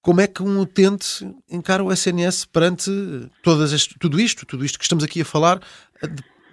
Como 0.00 0.20
é 0.20 0.28
que 0.28 0.44
um 0.44 0.60
utente 0.60 1.26
encara 1.50 1.82
o 1.82 1.90
SNS 1.90 2.44
perante 2.44 2.90
todas 3.42 3.72
este, 3.72 3.98
tudo 3.98 4.20
isto, 4.20 4.46
tudo 4.46 4.64
isto 4.64 4.78
que 4.78 4.84
estamos 4.84 5.02
aqui 5.02 5.22
a 5.22 5.24
falar? 5.24 5.60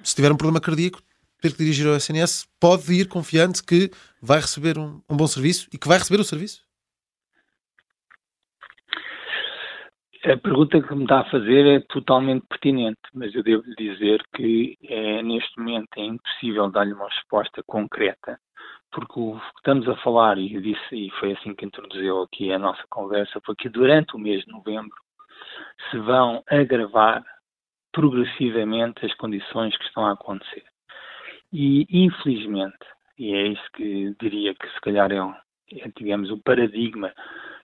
Se 0.03 0.15
tiver 0.15 0.31
um 0.31 0.37
problema 0.37 0.59
cardíaco, 0.59 0.99
ter 1.41 1.51
que 1.51 1.57
dirigir 1.57 1.85
ao 1.85 1.95
SNS, 1.95 2.45
pode 2.59 2.91
ir 2.93 3.07
confiante 3.07 3.61
que 3.61 3.91
vai 4.19 4.39
receber 4.39 4.79
um, 4.79 5.01
um 5.07 5.15
bom 5.15 5.27
serviço 5.27 5.67
e 5.71 5.77
que 5.77 5.87
vai 5.87 5.99
receber 5.99 6.19
o 6.19 6.23
serviço? 6.23 6.61
A 10.23 10.37
pergunta 10.37 10.79
que 10.79 10.93
me 10.93 11.01
está 11.03 11.21
a 11.21 11.29
fazer 11.31 11.65
é 11.65 11.79
totalmente 11.79 12.45
pertinente, 12.47 12.99
mas 13.11 13.33
eu 13.33 13.41
devo 13.41 13.63
dizer 13.75 14.23
que 14.35 14.77
é, 14.87 15.23
neste 15.23 15.57
momento 15.57 15.89
é 15.97 16.03
impossível 16.03 16.69
dar-lhe 16.69 16.93
uma 16.93 17.09
resposta 17.09 17.63
concreta, 17.63 18.39
porque 18.91 19.19
o 19.19 19.39
que 19.39 19.57
estamos 19.57 19.89
a 19.89 19.95
falar, 19.97 20.37
e 20.37 20.61
disse, 20.61 20.95
e 20.95 21.09
foi 21.19 21.31
assim 21.31 21.55
que 21.55 21.65
introduziu 21.65 22.21
aqui 22.21 22.53
a 22.53 22.59
nossa 22.59 22.83
conversa, 22.91 23.41
foi 23.43 23.55
que 23.55 23.67
durante 23.67 24.15
o 24.15 24.19
mês 24.19 24.43
de 24.45 24.51
novembro 24.51 24.95
se 25.89 25.97
vão 25.97 26.43
agravar 26.47 27.23
progressivamente 27.91 29.03
as 29.03 29.13
condições 29.15 29.75
que 29.75 29.85
estão 29.85 30.05
a 30.05 30.11
acontecer. 30.11 30.63
E, 31.51 31.87
infelizmente, 31.89 32.77
e 33.17 33.33
é 33.33 33.47
isso 33.47 33.71
que 33.73 34.15
diria 34.21 34.53
que 34.53 34.69
se 34.69 34.81
calhar 34.81 35.11
é, 35.11 35.17
é, 35.79 35.91
digamos, 35.97 36.29
o 36.29 36.37
paradigma 36.37 37.11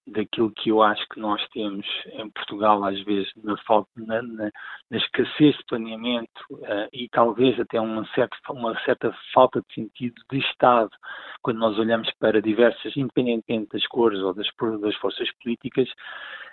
daquilo 0.08 0.52
que 0.52 0.70
eu 0.70 0.82
acho 0.82 1.06
que 1.10 1.20
nós 1.20 1.46
temos 1.50 1.86
em 2.14 2.30
Portugal, 2.30 2.84
às 2.84 3.00
vezes, 3.04 3.30
na, 3.44 3.58
falta, 3.58 3.90
na, 3.98 4.22
na, 4.22 4.52
na 4.90 4.98
escassez 4.98 5.56
de 5.56 5.66
planeamento 5.68 6.42
uh, 6.52 6.88
e 6.94 7.10
talvez 7.10 7.60
até 7.60 7.80
uma 7.80 8.06
certa, 8.16 8.36
uma 8.52 8.78
certa 8.84 9.14
falta 9.34 9.62
de 9.62 9.74
sentido 9.74 10.16
de 10.32 10.40
Estado, 10.40 10.92
quando 11.42 11.60
nós 11.60 11.78
olhamos 11.78 12.10
para 12.20 12.42
diversas, 12.42 12.96
independentemente 12.96 13.70
das 13.74 13.86
cores 13.88 14.20
ou 14.20 14.34
das, 14.34 14.48
das 14.82 14.96
forças 14.96 15.30
políticas, 15.44 15.90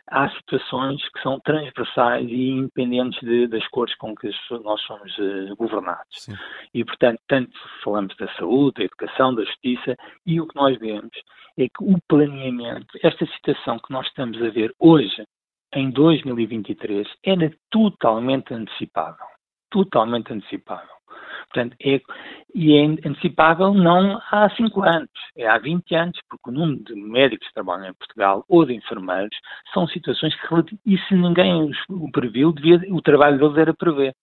há 0.08 0.28
situações 0.30 1.00
que 1.11 1.20
são 1.23 1.40
transversais 1.40 2.26
e 2.28 2.50
independentes 2.50 3.20
de, 3.20 3.46
das 3.46 3.66
cores 3.68 3.94
com 3.96 4.14
que 4.14 4.30
nós 4.62 4.80
somos 4.82 5.16
uh, 5.18 5.56
governados. 5.56 6.04
Sim. 6.11 6.34
E, 6.73 6.84
portanto, 6.84 7.20
tanto 7.26 7.52
falamos 7.82 8.14
da 8.16 8.28
saúde, 8.34 8.78
da 8.78 8.84
educação, 8.84 9.34
da 9.34 9.44
justiça, 9.44 9.96
e 10.26 10.40
o 10.40 10.46
que 10.46 10.56
nós 10.56 10.78
vemos 10.78 11.16
é 11.58 11.64
que 11.68 11.82
o 11.82 11.99
planeamento, 12.08 12.99
esta 13.02 13.26
situação 13.26 13.78
que 13.78 13.92
nós 13.92 14.06
estamos 14.06 14.40
a 14.42 14.50
ver 14.50 14.75
hoje, 14.78 15.25
em 15.75 15.90
2023, 15.90 17.06
era 17.25 17.52
totalmente 17.70 18.54
antecipável. 18.54 19.26
Totalmente 19.70 20.32
antecipável. 20.32 20.94
Portanto, 21.54 21.76
é, 21.80 22.00
e 22.52 22.76
é 22.76 22.84
antecipável 23.08 23.73
não 23.73 24.20
há 24.32 24.50
5 24.56 24.82
anos, 24.82 25.11
é 25.37 25.46
há 25.46 25.56
20 25.56 25.94
anos, 25.94 26.18
porque 26.28 26.50
o 26.50 26.52
número 26.52 26.82
de 26.82 26.96
médicos 26.96 27.46
que 27.46 27.54
trabalham 27.54 27.90
em 27.90 27.94
Portugal 27.94 28.44
ou 28.49 28.66
de 28.66 28.75
enfermeiros 28.75 29.37
são 29.73 29.87
situações 29.87 30.34
que, 30.34 30.78
e 30.84 30.99
se 30.99 31.14
ninguém 31.14 31.70
o 31.88 32.11
previu, 32.11 32.52
devia, 32.52 32.80
o 32.92 33.00
trabalho 33.00 33.38
deles 33.38 33.56
era 33.56 33.73
prever. 33.73 34.16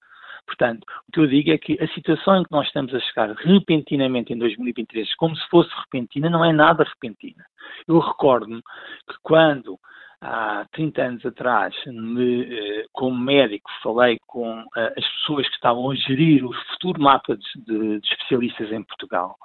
Portanto, 0.46 0.84
o 1.08 1.12
que 1.14 1.20
eu 1.22 1.28
digo 1.28 1.52
é 1.52 1.58
que 1.58 1.82
a 1.82 1.88
situação 1.94 2.36
em 2.36 2.44
que 2.44 2.52
nós 2.52 2.68
estamos 2.68 2.94
a 2.94 3.00
chegar 3.00 3.32
repentinamente 3.32 4.34
em 4.34 4.38
2023, 4.38 5.16
como 5.16 5.34
se 5.34 5.48
fosse 5.48 5.70
repentina, 5.86 6.30
não 6.30 6.44
é 6.44 6.52
nada 6.52 6.84
repentina. 6.84 7.46
Eu 7.88 8.00
recordo-me 8.00 8.62
que 8.62 9.16
quando 9.24 9.80
há 10.22 10.66
30 10.72 11.02
anos 11.02 11.26
atrás, 11.26 11.76
me, 11.88 12.44
eh, 12.44 12.86
como 12.94 13.18
médico, 13.18 13.70
falei 13.82 14.18
com 14.28 14.64
eh, 14.78 14.94
as 14.98 15.08
pessoas 15.18 15.48
que 15.48 15.56
estavam 15.56 15.90
a 15.90 15.96
gerir 15.96 16.46
o 16.46 16.54
futuro 16.54 17.02
mapa 17.02 17.36
de, 17.36 18.00
de 18.00 18.08
especialistas 18.08 18.72
em 18.72 18.84
Portugal. 18.84 19.36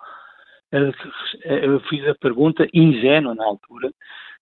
Eu 0.72 1.80
fiz 1.88 2.06
a 2.06 2.14
pergunta 2.16 2.68
ingênua 2.74 3.34
na 3.34 3.44
altura, 3.44 3.90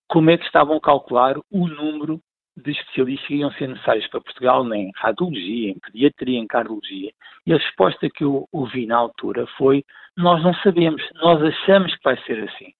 como 0.08 0.30
é 0.30 0.38
que 0.38 0.44
estavam 0.44 0.76
a 0.76 0.80
calcular 0.80 1.36
o 1.50 1.68
número 1.68 2.20
de 2.56 2.70
especialistas 2.70 3.26
que 3.26 3.34
iam 3.36 3.52
ser 3.52 3.68
necessários 3.68 4.06
para 4.08 4.20
Portugal 4.20 4.74
em 4.74 4.90
radiologia, 4.96 5.70
em 5.70 5.78
pediatria, 5.78 6.38
em 6.38 6.46
cardiologia. 6.46 7.12
E 7.46 7.52
a 7.52 7.58
resposta 7.58 8.08
que 8.08 8.24
eu 8.24 8.48
ouvi 8.52 8.86
na 8.86 8.96
altura 8.96 9.46
foi: 9.58 9.84
nós 10.16 10.42
não 10.42 10.54
sabemos, 10.54 11.02
nós 11.14 11.42
achamos 11.42 11.94
que 11.94 12.04
vai 12.04 12.16
ser 12.24 12.48
assim. 12.48 12.72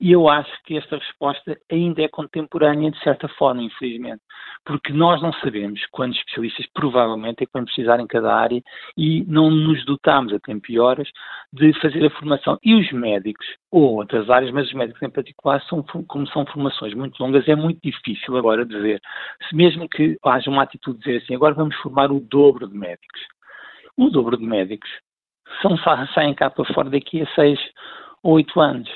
E 0.00 0.12
eu 0.12 0.30
acho 0.30 0.50
que 0.64 0.78
esta 0.78 0.96
resposta 0.96 1.60
ainda 1.70 2.02
é 2.02 2.08
contemporânea, 2.08 2.90
de 2.90 2.98
certa 3.00 3.28
forma, 3.28 3.62
infelizmente, 3.62 4.22
porque 4.64 4.94
nós 4.94 5.20
não 5.20 5.30
sabemos 5.34 5.84
quantos 5.90 6.18
especialistas 6.18 6.66
provavelmente 6.72 7.42
é 7.42 7.46
que 7.46 7.52
vamos 7.52 7.70
precisar 7.70 8.00
em 8.00 8.06
cada 8.06 8.34
área 8.34 8.62
e 8.96 9.22
não 9.28 9.50
nos 9.50 9.84
dotamos, 9.84 10.32
a 10.32 10.38
tempo 10.40 10.72
e 10.72 10.80
horas, 10.80 11.06
de 11.52 11.78
fazer 11.80 12.06
a 12.06 12.10
formação. 12.10 12.58
E 12.64 12.74
os 12.74 12.90
médicos, 12.92 13.46
ou 13.70 13.96
outras 13.96 14.30
áreas, 14.30 14.50
mas 14.52 14.68
os 14.68 14.72
médicos 14.72 15.02
em 15.02 15.10
particular, 15.10 15.62
são, 15.64 15.82
como 15.82 16.26
são 16.28 16.46
formações 16.46 16.94
muito 16.94 17.22
longas, 17.22 17.46
é 17.46 17.54
muito 17.54 17.80
difícil 17.84 18.38
agora 18.38 18.64
dizer, 18.64 19.02
se 19.48 19.54
mesmo 19.54 19.86
que 19.86 20.16
haja 20.24 20.48
uma 20.48 20.62
atitude 20.62 20.98
de 20.98 21.04
dizer 21.04 21.22
assim, 21.22 21.34
agora 21.34 21.54
vamos 21.54 21.76
formar 21.76 22.10
o 22.10 22.20
dobro 22.20 22.66
de 22.66 22.74
médicos. 22.74 23.20
O 23.98 24.08
dobro 24.08 24.38
de 24.38 24.44
médicos 24.44 24.88
são, 25.60 25.76
saem 26.14 26.32
cá 26.32 26.48
para 26.48 26.64
fora 26.72 26.88
daqui 26.88 27.20
a 27.20 27.26
seis 27.34 27.58
ou 28.22 28.34
oito 28.34 28.58
anos. 28.58 28.88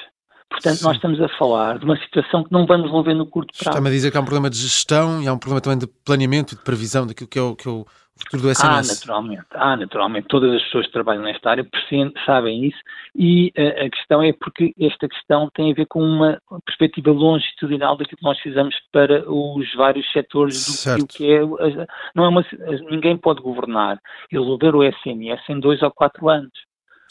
Portanto, 0.55 0.77
Sim. 0.77 0.85
nós 0.85 0.97
estamos 0.97 1.21
a 1.21 1.29
falar 1.37 1.79
de 1.79 1.85
uma 1.85 1.97
situação 1.97 2.45
que 2.45 2.53
não 2.53 2.65
vamos 2.65 2.87
resolver 2.87 3.15
no 3.15 3.27
curto 3.27 3.53
prazo. 3.53 3.71
Está-me 3.71 3.89
a 3.89 3.93
dizer 3.93 4.11
que 4.11 4.17
há 4.17 4.21
um 4.21 4.25
problema 4.25 4.49
de 4.49 4.57
gestão 4.57 5.21
e 5.21 5.27
há 5.27 5.33
um 5.33 5.39
problema 5.39 5.61
também 5.61 5.79
de 5.79 5.87
planeamento 5.87 6.55
e 6.55 6.57
de 6.57 6.63
previsão 6.63 7.07
daquilo 7.07 7.29
que 7.29 7.39
é 7.39 7.43
o, 7.43 7.57
que 7.57 7.67
é 7.67 7.71
o 7.71 7.85
futuro 8.17 8.43
do 8.43 8.51
SNS. 8.51 8.91
Ah, 8.91 8.95
naturalmente. 8.95 9.47
Ah, 9.53 9.77
naturalmente. 9.77 10.29
Todas 10.29 10.55
as 10.55 10.63
pessoas 10.63 10.87
que 10.87 10.93
trabalham 10.93 11.25
nesta 11.25 11.51
área 11.51 11.67
sabem 12.25 12.67
isso 12.67 12.79
e 13.17 13.53
a, 13.57 13.61
eh, 13.61 13.87
a 13.87 13.91
questão 13.91 14.23
é 14.23 14.33
porque 14.33 14.73
esta 14.81 15.09
questão 15.09 15.51
tem 15.55 15.73
a 15.73 15.75
ver 15.75 15.87
com 15.87 16.01
uma 16.01 16.39
perspectiva 16.65 17.11
longitudinal 17.11 17.97
daquilo 17.97 18.19
que 18.19 18.25
nós 18.25 18.39
fizemos 18.39 18.77
para 18.93 19.29
os 19.29 19.75
vários 19.75 20.11
setores 20.13 20.85
do 20.97 21.07
que 21.07 21.33
é. 21.33 21.41
Não 22.15 22.25
é 22.25 22.29
uma, 22.29 22.47
ninguém 22.89 23.17
pode 23.17 23.43
governar 23.43 23.99
e 24.31 24.39
resolver 24.39 24.75
o 24.77 24.85
SNS 24.85 25.41
em 25.49 25.59
dois 25.59 25.83
ou 25.83 25.91
quatro 25.91 26.29
anos. 26.29 26.53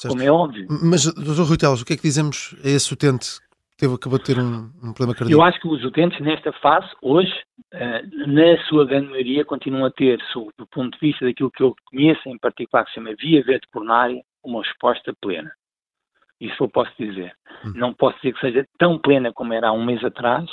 Certo. 0.04 0.18
como 0.18 0.22
é 0.22 0.32
óbvio. 0.32 0.68
Mas, 0.70 1.06
Dr. 1.06 1.48
Rui 1.48 1.58
Teles, 1.58 1.82
o 1.82 1.86
que 1.86 1.94
é 1.94 1.96
que 1.96 2.04
dizemos 2.04 2.56
a 2.64 2.70
esse 2.70 2.94
utente 2.94 3.40
que 3.72 3.78
teve, 3.78 3.94
acabou 3.96 4.20
de 4.20 4.26
ter 4.26 4.38
um, 4.38 4.70
um 4.84 4.94
problema 4.94 5.16
cardíaco? 5.16 5.32
Eu 5.32 5.42
acho 5.42 5.60
que 5.62 5.68
os 5.68 5.84
utentes, 5.84 6.20
nesta 6.20 6.52
fase, 6.54 6.88
hoje, 7.02 7.34
uh, 7.74 8.28
na 8.28 8.58
sua 8.68 8.86
grande 8.86 9.10
maioria, 9.10 9.46
continuam 9.46 9.86
a 9.86 9.92
ter, 9.92 10.20
sob 10.34 10.52
o 10.60 10.68
ponto 10.68 10.94
de 10.94 11.08
vista 11.08 11.26
daquilo 11.26 11.52
que 11.52 11.64
eu 11.64 11.74
conheço, 11.86 12.22
em 12.28 12.38
particular, 12.38 12.84
que 12.84 12.92
se 12.92 12.96
chama 12.96 13.16
via 13.18 13.44
verde 13.44 13.68
coronária, 13.72 14.22
uma 14.44 14.62
resposta 14.62 15.14
plena. 15.22 15.52
Isso 16.44 16.62
eu 16.62 16.70
posso 16.70 16.92
dizer. 17.00 17.34
Hum. 17.66 17.72
Não 17.76 17.94
posso 17.94 18.18
dizer 18.18 18.34
que 18.34 18.42
seja 18.42 18.68
tão 18.78 19.00
plena 19.00 19.32
como 19.32 19.54
era 19.54 19.70
há 19.70 19.72
um 19.72 19.86
mês 19.86 20.04
atrás 20.04 20.46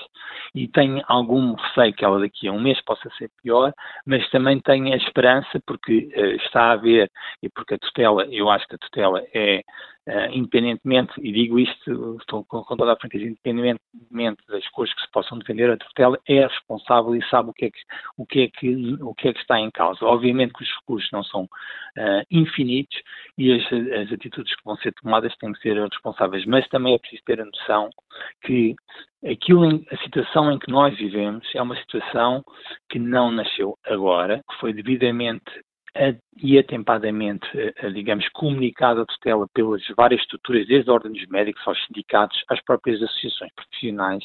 e 0.55 0.69
tenho 0.69 1.03
algum 1.09 1.55
receio 1.55 1.93
que 1.93 2.05
ela 2.05 2.21
daqui 2.21 2.47
a 2.47 2.53
um 2.53 2.61
mês 2.61 2.81
possa 2.85 3.11
ser 3.19 3.29
pior, 3.43 3.73
mas 4.07 4.29
também 4.31 4.61
tenho 4.61 4.93
a 4.93 4.97
esperança 4.97 5.61
porque 5.67 6.09
uh, 6.17 6.37
está 6.37 6.67
a 6.67 6.73
haver 6.73 7.11
e 7.43 7.49
porque 7.49 7.75
a 7.75 7.79
tutela, 7.79 8.25
eu 8.27 8.49
acho 8.49 8.69
que 8.69 8.77
a 8.77 8.79
tutela 8.79 9.21
é 9.35 9.65
uh, 10.09 10.33
independentemente, 10.33 11.13
e 11.21 11.33
digo 11.33 11.59
isto, 11.59 12.17
estou 12.21 12.45
com, 12.45 12.63
com 12.63 12.77
toda 12.77 12.93
a 12.93 12.97
franqueza, 12.97 13.25
independentemente 13.25 14.43
das 14.49 14.67
coisas 14.69 14.95
que 14.95 15.03
se 15.03 15.11
possam 15.11 15.39
defender, 15.39 15.71
a 15.71 15.77
tutela 15.77 16.19
é 16.29 16.47
responsável 16.47 17.15
e 17.15 17.25
sabe 17.29 17.51
o 17.51 17.53
que 17.53 17.67
é 17.67 17.71
que, 17.71 17.81
o 18.17 18.27
que, 18.27 18.41
é 18.41 18.49
que, 18.49 18.95
o 19.03 19.15
que, 19.15 19.29
é 19.29 19.33
que 19.33 19.41
está 19.41 19.59
em 19.59 19.71
causa. 19.71 20.05
Obviamente 20.05 20.53
que 20.53 20.63
os 20.63 20.71
recursos 20.81 21.11
não 21.13 21.23
são 21.25 21.45
uh, 21.45 22.23
infinitos 22.31 23.01
e 23.39 23.53
as, 23.53 23.65
as 23.65 24.13
atitudes 24.13 24.55
que 24.55 24.65
vão 24.65 24.77
ser 24.77 24.93
tomadas 24.95 25.37
têm 25.37 25.53
que 25.53 25.61
ser 25.61 25.77
responsáveis, 25.77 26.45
mas 26.47 26.69
também 26.69 26.95
é 26.95 26.99
preciso 26.99 27.23
ter 27.25 27.41
a 27.41 27.45
noção 27.45 27.91
que 28.43 28.75
aquilo 29.25 29.65
em, 29.65 29.85
a 29.91 29.97
situação 29.99 30.51
em 30.51 30.59
que 30.59 30.71
nós 30.71 30.97
vivemos 30.97 31.47
é 31.55 31.63
uma 31.63 31.77
situação 31.77 32.43
que 32.89 32.99
não 32.99 33.31
nasceu 33.31 33.77
agora, 33.85 34.43
que 34.49 34.57
foi 34.59 34.73
devidamente 34.73 35.45
e 36.43 36.59
atempadamente, 36.59 37.47
digamos, 37.93 38.29
comunicada 38.31 39.03
a 39.03 39.07
tutela 39.07 39.47
pelas 39.53 39.83
várias 39.97 40.21
estruturas, 40.21 40.67
desde 40.67 40.91
dos 40.91 41.27
médicos 41.29 41.63
aos 41.67 41.85
sindicatos, 41.87 42.43
às 42.49 42.63
próprias 42.63 43.03
associações 43.03 43.53
profissionais, 43.55 44.25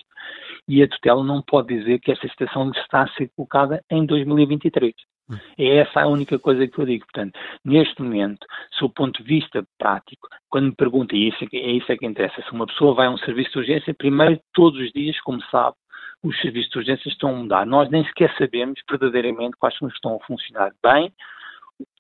e 0.68 0.82
a 0.82 0.88
tutela 0.88 1.24
não 1.24 1.42
pode 1.42 1.78
dizer 1.78 2.00
que 2.00 2.12
essa 2.12 2.28
situação 2.28 2.72
está 2.72 3.04
a 3.04 3.08
ser 3.10 3.30
colocada 3.36 3.84
em 3.90 4.06
2023. 4.06 4.94
Hum. 5.30 5.38
É 5.58 5.78
essa 5.78 6.02
a 6.02 6.08
única 6.08 6.38
coisa 6.38 6.68
que 6.68 6.78
eu 6.78 6.86
digo. 6.86 7.06
Portanto, 7.06 7.38
neste 7.64 8.02
momento, 8.02 8.46
do 8.80 8.90
ponto 8.90 9.24
de 9.24 9.28
vista 9.28 9.66
prático, 9.78 10.28
quando 10.50 10.66
me 10.66 10.76
pergunta, 10.76 11.16
e 11.16 11.30
isso 11.30 11.44
é, 11.44 11.58
é 11.58 11.72
isso 11.72 11.92
é 11.92 11.98
que 11.98 12.06
interessa, 12.06 12.42
se 12.42 12.52
uma 12.52 12.68
pessoa 12.68 12.94
vai 12.94 13.08
a 13.08 13.12
um 13.12 13.18
serviço 13.18 13.52
de 13.52 13.60
urgência, 13.60 13.94
primeiro, 13.94 14.40
todos 14.54 14.80
os 14.80 14.92
dias, 14.92 15.20
como 15.22 15.42
sabe, 15.46 15.76
os 16.24 16.40
serviços 16.42 16.72
de 16.72 16.78
urgência 16.78 17.10
estão 17.10 17.30
a 17.30 17.38
mudar. 17.38 17.66
Nós 17.66 17.90
nem 17.90 18.06
sequer 18.06 18.34
sabemos 18.38 18.80
verdadeiramente 18.90 19.58
quais 19.60 19.78
são 19.78 19.88
os 19.88 19.94
que 19.94 19.98
estão 19.98 20.16
a 20.16 20.26
funcionar 20.26 20.72
bem 20.82 21.12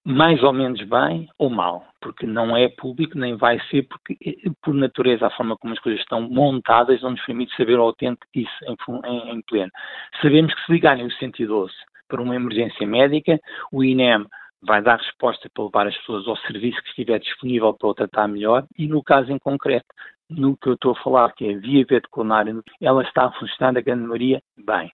mais 0.05 0.41
ou 0.44 0.53
menos 0.53 0.82
bem 0.84 1.27
ou 1.38 1.50
mal, 1.50 1.84
porque 2.00 2.27
não 2.27 2.55
é 2.55 2.70
público, 2.70 3.17
nem 3.17 3.36
vai 3.36 3.60
ser, 3.72 3.88
porque 3.88 4.15
por 4.62 4.74
natureza 4.74 5.25
a 5.25 5.32
forma 5.32 5.58
como 5.58 5.74
as 5.74 5.79
coisas 5.79 6.01
estão 6.01 6.22
montadas 6.22 7.01
não 7.01 7.12
nos 7.12 7.25
permite 7.25 7.55
saber 7.58 7.77
ao 7.77 7.89
utente 7.89 8.20
isso 8.36 8.53
em, 8.63 8.75
em, 9.10 9.32
em 9.32 9.41
pleno. 9.41 9.72
Sabemos 10.22 10.53
que 10.53 10.65
se 10.65 10.72
ligarem 10.72 11.05
o 11.05 11.12
112 11.12 11.74
para 12.08 12.22
uma 12.22 12.36
emergência 12.36 12.86
médica, 12.86 13.39
o 13.72 13.84
INEM 13.84 14.25
vai 14.62 14.82
dar 14.82 14.98
resposta 14.98 15.50
para 15.53 15.63
levar 15.63 15.88
as 15.88 15.98
pessoas 15.98 16.27
ao 16.27 16.38
serviço 16.38 16.82
que 16.84 16.89
estiver 16.89 17.20
disponível 17.20 17.74
para 17.74 17.88
o 17.89 17.94
tratar 17.94 18.27
melhor 18.27 18.65
e 18.77 18.88
no 18.88 19.03
caso 19.03 19.32
em 19.32 19.39
concreto, 19.39 19.88
no 20.29 20.55
que 20.58 20.70
eu 20.70 20.74
estou 20.74 20.91
a 20.91 21.03
falar, 21.03 21.34
que 21.34 21.48
é 21.48 21.55
a 21.55 21.60
via 21.60 21.86
veterinária, 21.88 22.55
ela 22.82 23.03
está 23.03 23.25
a 23.25 23.32
funcionar 23.32 23.74
na 23.74 23.82
grande 23.82 24.03
maioria 24.03 24.41
bem. 24.58 24.91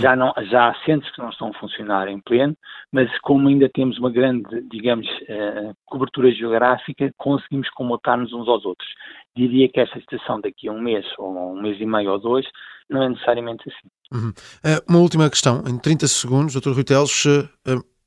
Já, 0.00 0.16
não, 0.16 0.32
já 0.50 0.70
há 0.70 0.74
centros 0.84 1.10
que 1.12 1.20
não 1.20 1.28
estão 1.28 1.48
a 1.48 1.54
funcionar 1.54 2.08
em 2.08 2.18
pleno, 2.20 2.56
mas 2.90 3.10
como 3.20 3.48
ainda 3.48 3.68
temos 3.68 3.98
uma 3.98 4.10
grande, 4.10 4.62
digamos, 4.70 5.06
uh, 5.06 5.74
cobertura 5.84 6.32
geográfica, 6.32 7.12
conseguimos 7.18 7.68
comutar-nos 7.70 8.32
uns 8.32 8.48
aos 8.48 8.64
outros. 8.64 8.88
Diria 9.36 9.68
que 9.68 9.80
esta 9.80 10.00
situação 10.00 10.40
daqui 10.40 10.68
a 10.68 10.72
um 10.72 10.80
mês, 10.80 11.04
ou 11.18 11.52
um 11.52 11.60
mês 11.60 11.80
e 11.80 11.84
meio 11.84 12.12
ou 12.12 12.18
dois, 12.18 12.46
não 12.88 13.02
é 13.02 13.08
necessariamente 13.08 13.64
assim. 13.68 13.88
Uhum. 14.12 14.30
Uh, 14.30 14.82
uma 14.88 14.98
última 14.98 15.28
questão, 15.28 15.62
em 15.66 15.78
30 15.78 16.06
segundos, 16.08 16.54
Dr. 16.54 16.72
Rui 16.72 16.84
Teles, 16.84 17.24
uh, 17.26 17.48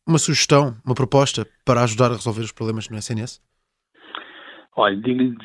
uma 0.07 0.17
sugestão, 0.17 0.75
uma 0.85 0.95
proposta 0.95 1.47
para 1.63 1.83
ajudar 1.83 2.11
a 2.11 2.15
resolver 2.15 2.41
os 2.41 2.51
problemas 2.51 2.89
no 2.89 2.97
SNS? 2.97 3.41
Olha, 4.77 4.95
digo-lhe 4.97 5.35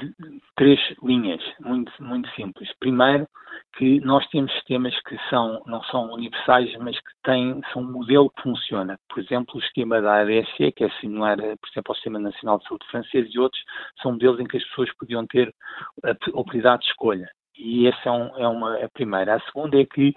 três 0.57 0.81
linhas, 1.03 1.41
muito, 1.61 1.93
muito 2.03 2.29
simples. 2.31 2.69
Primeiro, 2.81 3.29
que 3.77 4.01
nós 4.01 4.27
temos 4.29 4.53
sistemas 4.55 4.99
que 5.03 5.17
são, 5.29 5.63
não 5.67 5.83
são 5.85 6.13
universais, 6.13 6.77
mas 6.79 6.99
que 6.99 7.13
têm, 7.23 7.61
são 7.73 7.83
um 7.83 7.93
modelo 7.93 8.29
que 8.31 8.43
funciona. 8.43 8.99
Por 9.09 9.21
exemplo, 9.21 9.55
o 9.55 9.61
esquema 9.61 10.03
da 10.03 10.23
ADSE, 10.23 10.73
que 10.73 10.85
é 10.85 10.91
similar, 11.01 11.37
por 11.37 11.69
exemplo, 11.71 11.91
ao 11.91 11.95
Sistema 11.95 12.19
Nacional 12.19 12.59
de 12.59 12.67
Saúde 12.67 12.87
francês 12.91 13.29
e 13.33 13.39
outros, 13.39 13.63
são 14.03 14.13
modelos 14.13 14.41
em 14.41 14.47
que 14.47 14.57
as 14.57 14.65
pessoas 14.65 14.93
podiam 14.97 15.25
ter 15.27 15.55
a 16.03 16.11
oportunidade 16.33 16.83
de 16.83 16.89
escolha. 16.89 17.29
E 17.57 17.87
essa 17.87 18.09
é, 18.09 18.11
um, 18.11 18.39
é 18.39 18.49
uma 18.49 18.83
a 18.83 18.89
primeira. 18.89 19.37
A 19.37 19.41
segunda 19.41 19.79
é 19.79 19.85
que 19.85 20.15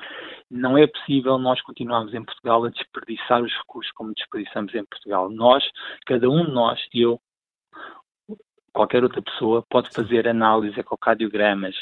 não 0.49 0.77
é 0.77 0.87
possível 0.87 1.37
nós 1.37 1.61
continuarmos 1.61 2.13
em 2.13 2.23
Portugal 2.23 2.63
a 2.63 2.69
desperdiçar 2.69 3.43
os 3.43 3.53
recursos 3.53 3.91
como 3.93 4.13
desperdiçamos 4.13 4.73
em 4.73 4.85
Portugal. 4.85 5.29
Nós, 5.29 5.63
cada 6.05 6.29
um 6.29 6.45
de 6.45 6.51
nós, 6.51 6.79
eu, 6.93 7.19
qualquer 8.73 9.03
outra 9.03 9.21
pessoa 9.21 9.63
pode 9.69 9.89
fazer 9.91 10.27
análise, 10.27 10.79
ecocardiogramas, 10.79 11.75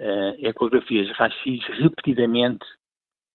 uh, 0.00 0.46
ecografias, 0.46 1.10
racis 1.16 1.64
repetidamente 1.78 2.64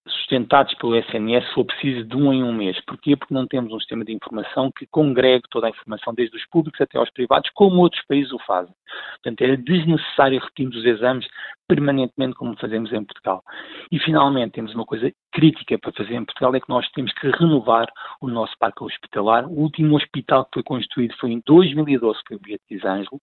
sustentados 0.08 0.74
pelo 0.74 0.96
SNS 0.96 1.46
se 1.46 1.54
for 1.54 1.64
preciso 1.64 2.04
de 2.04 2.16
um 2.16 2.32
em 2.32 2.42
um 2.42 2.52
mês. 2.52 2.80
Porquê? 2.84 3.16
Porque 3.16 3.34
não 3.34 3.46
temos 3.46 3.72
um 3.72 3.78
sistema 3.78 4.04
de 4.04 4.12
informação 4.12 4.70
que 4.70 4.86
congregue 4.86 5.44
toda 5.50 5.66
a 5.66 5.70
informação, 5.70 6.14
desde 6.14 6.36
os 6.36 6.46
públicos 6.46 6.80
até 6.80 6.98
aos 6.98 7.10
privados, 7.10 7.50
como 7.54 7.80
outros 7.80 8.02
países 8.06 8.32
o 8.32 8.38
fazem. 8.40 8.74
Portanto, 9.22 9.42
é 9.42 9.56
desnecessário 9.56 10.40
repetirmos 10.40 10.76
os 10.76 10.84
exames 10.84 11.26
permanentemente 11.68 12.34
como 12.34 12.56
fazemos 12.58 12.92
em 12.92 13.04
Portugal. 13.04 13.42
E, 13.90 13.98
finalmente, 13.98 14.52
temos 14.52 14.74
uma 14.74 14.84
coisa 14.84 15.10
crítica 15.32 15.78
para 15.78 15.92
fazer 15.92 16.14
em 16.14 16.24
Portugal, 16.24 16.54
é 16.54 16.60
que 16.60 16.68
nós 16.68 16.86
temos 16.90 17.12
que 17.14 17.30
renovar 17.30 17.88
o 18.20 18.28
nosso 18.28 18.52
parque 18.58 18.84
hospitalar. 18.84 19.46
O 19.46 19.60
último 19.60 19.96
hospital 19.96 20.44
que 20.44 20.50
foi 20.54 20.62
construído 20.62 21.14
foi 21.18 21.30
em 21.32 21.42
2012, 21.46 22.20
foi 22.28 22.36
o 22.36 22.40
Beatriz 22.40 22.84
Ângelo, 22.84 23.20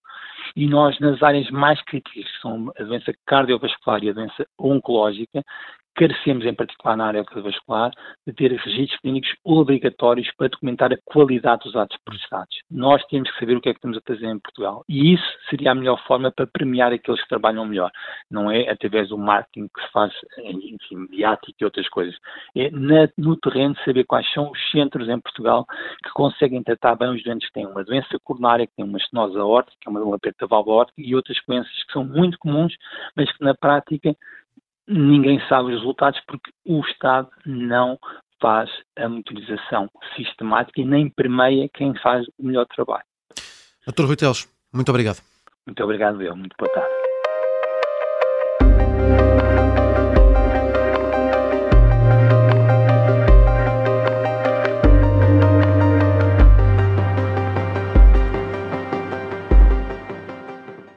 e 0.56 0.68
nós, 0.68 1.00
nas 1.00 1.22
áreas 1.22 1.50
mais 1.52 1.80
críticas, 1.84 2.24
que 2.24 2.42
são 2.42 2.72
a 2.80 2.84
doença 2.84 3.14
cardiovascular 3.28 4.04
e 4.04 4.10
a 4.10 4.14
doença 4.14 4.48
oncológica, 4.58 5.44
carecemos, 6.00 6.46
em 6.46 6.54
particular 6.54 6.96
na 6.96 7.08
área 7.08 7.26
cardiovascular, 7.26 7.92
de 8.26 8.32
ter 8.32 8.54
registros 8.54 8.98
clínicos 9.02 9.30
obrigatórios 9.44 10.32
para 10.38 10.48
documentar 10.48 10.94
a 10.94 10.98
qualidade 11.04 11.64
dos 11.66 11.76
atos 11.76 11.98
prestados. 12.06 12.58
Nós 12.72 13.04
temos 13.08 13.30
que 13.30 13.40
saber 13.40 13.58
o 13.58 13.62
que 13.62 13.68
é 13.68 13.74
que 13.74 13.80
estamos 13.80 13.98
a 13.98 14.02
fazer 14.08 14.26
em 14.26 14.40
Portugal. 14.40 14.86
E 14.88 15.14
isso 15.14 15.26
seria 15.50 15.72
a 15.72 15.76
melhor 15.76 16.02
forma 16.08 16.32
para 16.32 16.48
premiar 16.48 16.94
aqueles 16.94 17.22
que 17.22 17.28
trabalham 17.28 17.66
melhor. 17.66 17.92
Não 18.32 18.50
é 18.50 18.70
através 18.70 19.10
do 19.10 19.18
marketing 19.18 19.68
que 19.68 19.82
se 19.82 19.92
faz, 19.92 20.14
enfim, 20.38 20.96
mediático 20.96 21.58
e 21.60 21.66
outras 21.66 21.90
coisas. 21.90 22.16
É 22.56 22.72
na, 22.72 23.10
no 23.18 23.36
terreno 23.36 23.76
saber 23.84 24.06
quais 24.06 24.32
são 24.32 24.50
os 24.52 24.72
centros 24.72 25.10
em 25.10 25.20
Portugal 25.20 25.66
que 26.02 26.12
conseguem 26.12 26.64
tratar 26.64 26.96
bem 26.96 27.10
os 27.10 27.22
doentes 27.24 27.48
que 27.50 27.54
têm 27.54 27.68
uma 27.68 27.84
doença 27.84 28.18
coronária, 28.24 28.66
que 28.66 28.76
têm 28.76 28.86
uma 28.86 28.98
estenose 28.98 29.38
aórtica, 29.38 29.76
que 29.82 29.90
é 29.90 29.92
uma, 29.92 30.00
uma 30.00 30.16
aperto 30.16 30.40
da 30.40 30.48
válvula 30.48 30.78
aórtica 30.78 31.02
e 31.02 31.14
outras 31.14 31.38
doenças 31.46 31.84
que 31.84 31.92
são 31.92 32.06
muito 32.06 32.40
comuns, 32.40 32.74
mas 33.18 33.30
que 33.36 33.44
na 33.44 33.54
prática 33.54 34.16
ninguém 34.90 35.40
sabe 35.48 35.70
os 35.70 35.80
resultados 35.80 36.20
porque 36.28 36.52
o 36.66 36.82
Estado 36.82 37.30
não 37.46 37.98
faz 38.42 38.70
a 38.98 39.08
monitorização 39.08 39.90
sistemática 40.16 40.82
e 40.82 40.86
nem 40.86 41.10
permeia 41.10 41.70
quem 41.74 41.94
faz 42.00 42.26
o 42.38 42.46
melhor 42.46 42.66
trabalho. 42.66 43.04
Dr. 43.88 44.06
Rui 44.06 44.16
Teles, 44.16 44.50
muito 44.74 44.90
obrigado. 44.90 45.22
Muito 45.66 45.84
obrigado, 45.84 46.22
eu. 46.22 46.36
Muito 46.36 46.56
boa 46.58 46.72
tarde. 46.72 46.99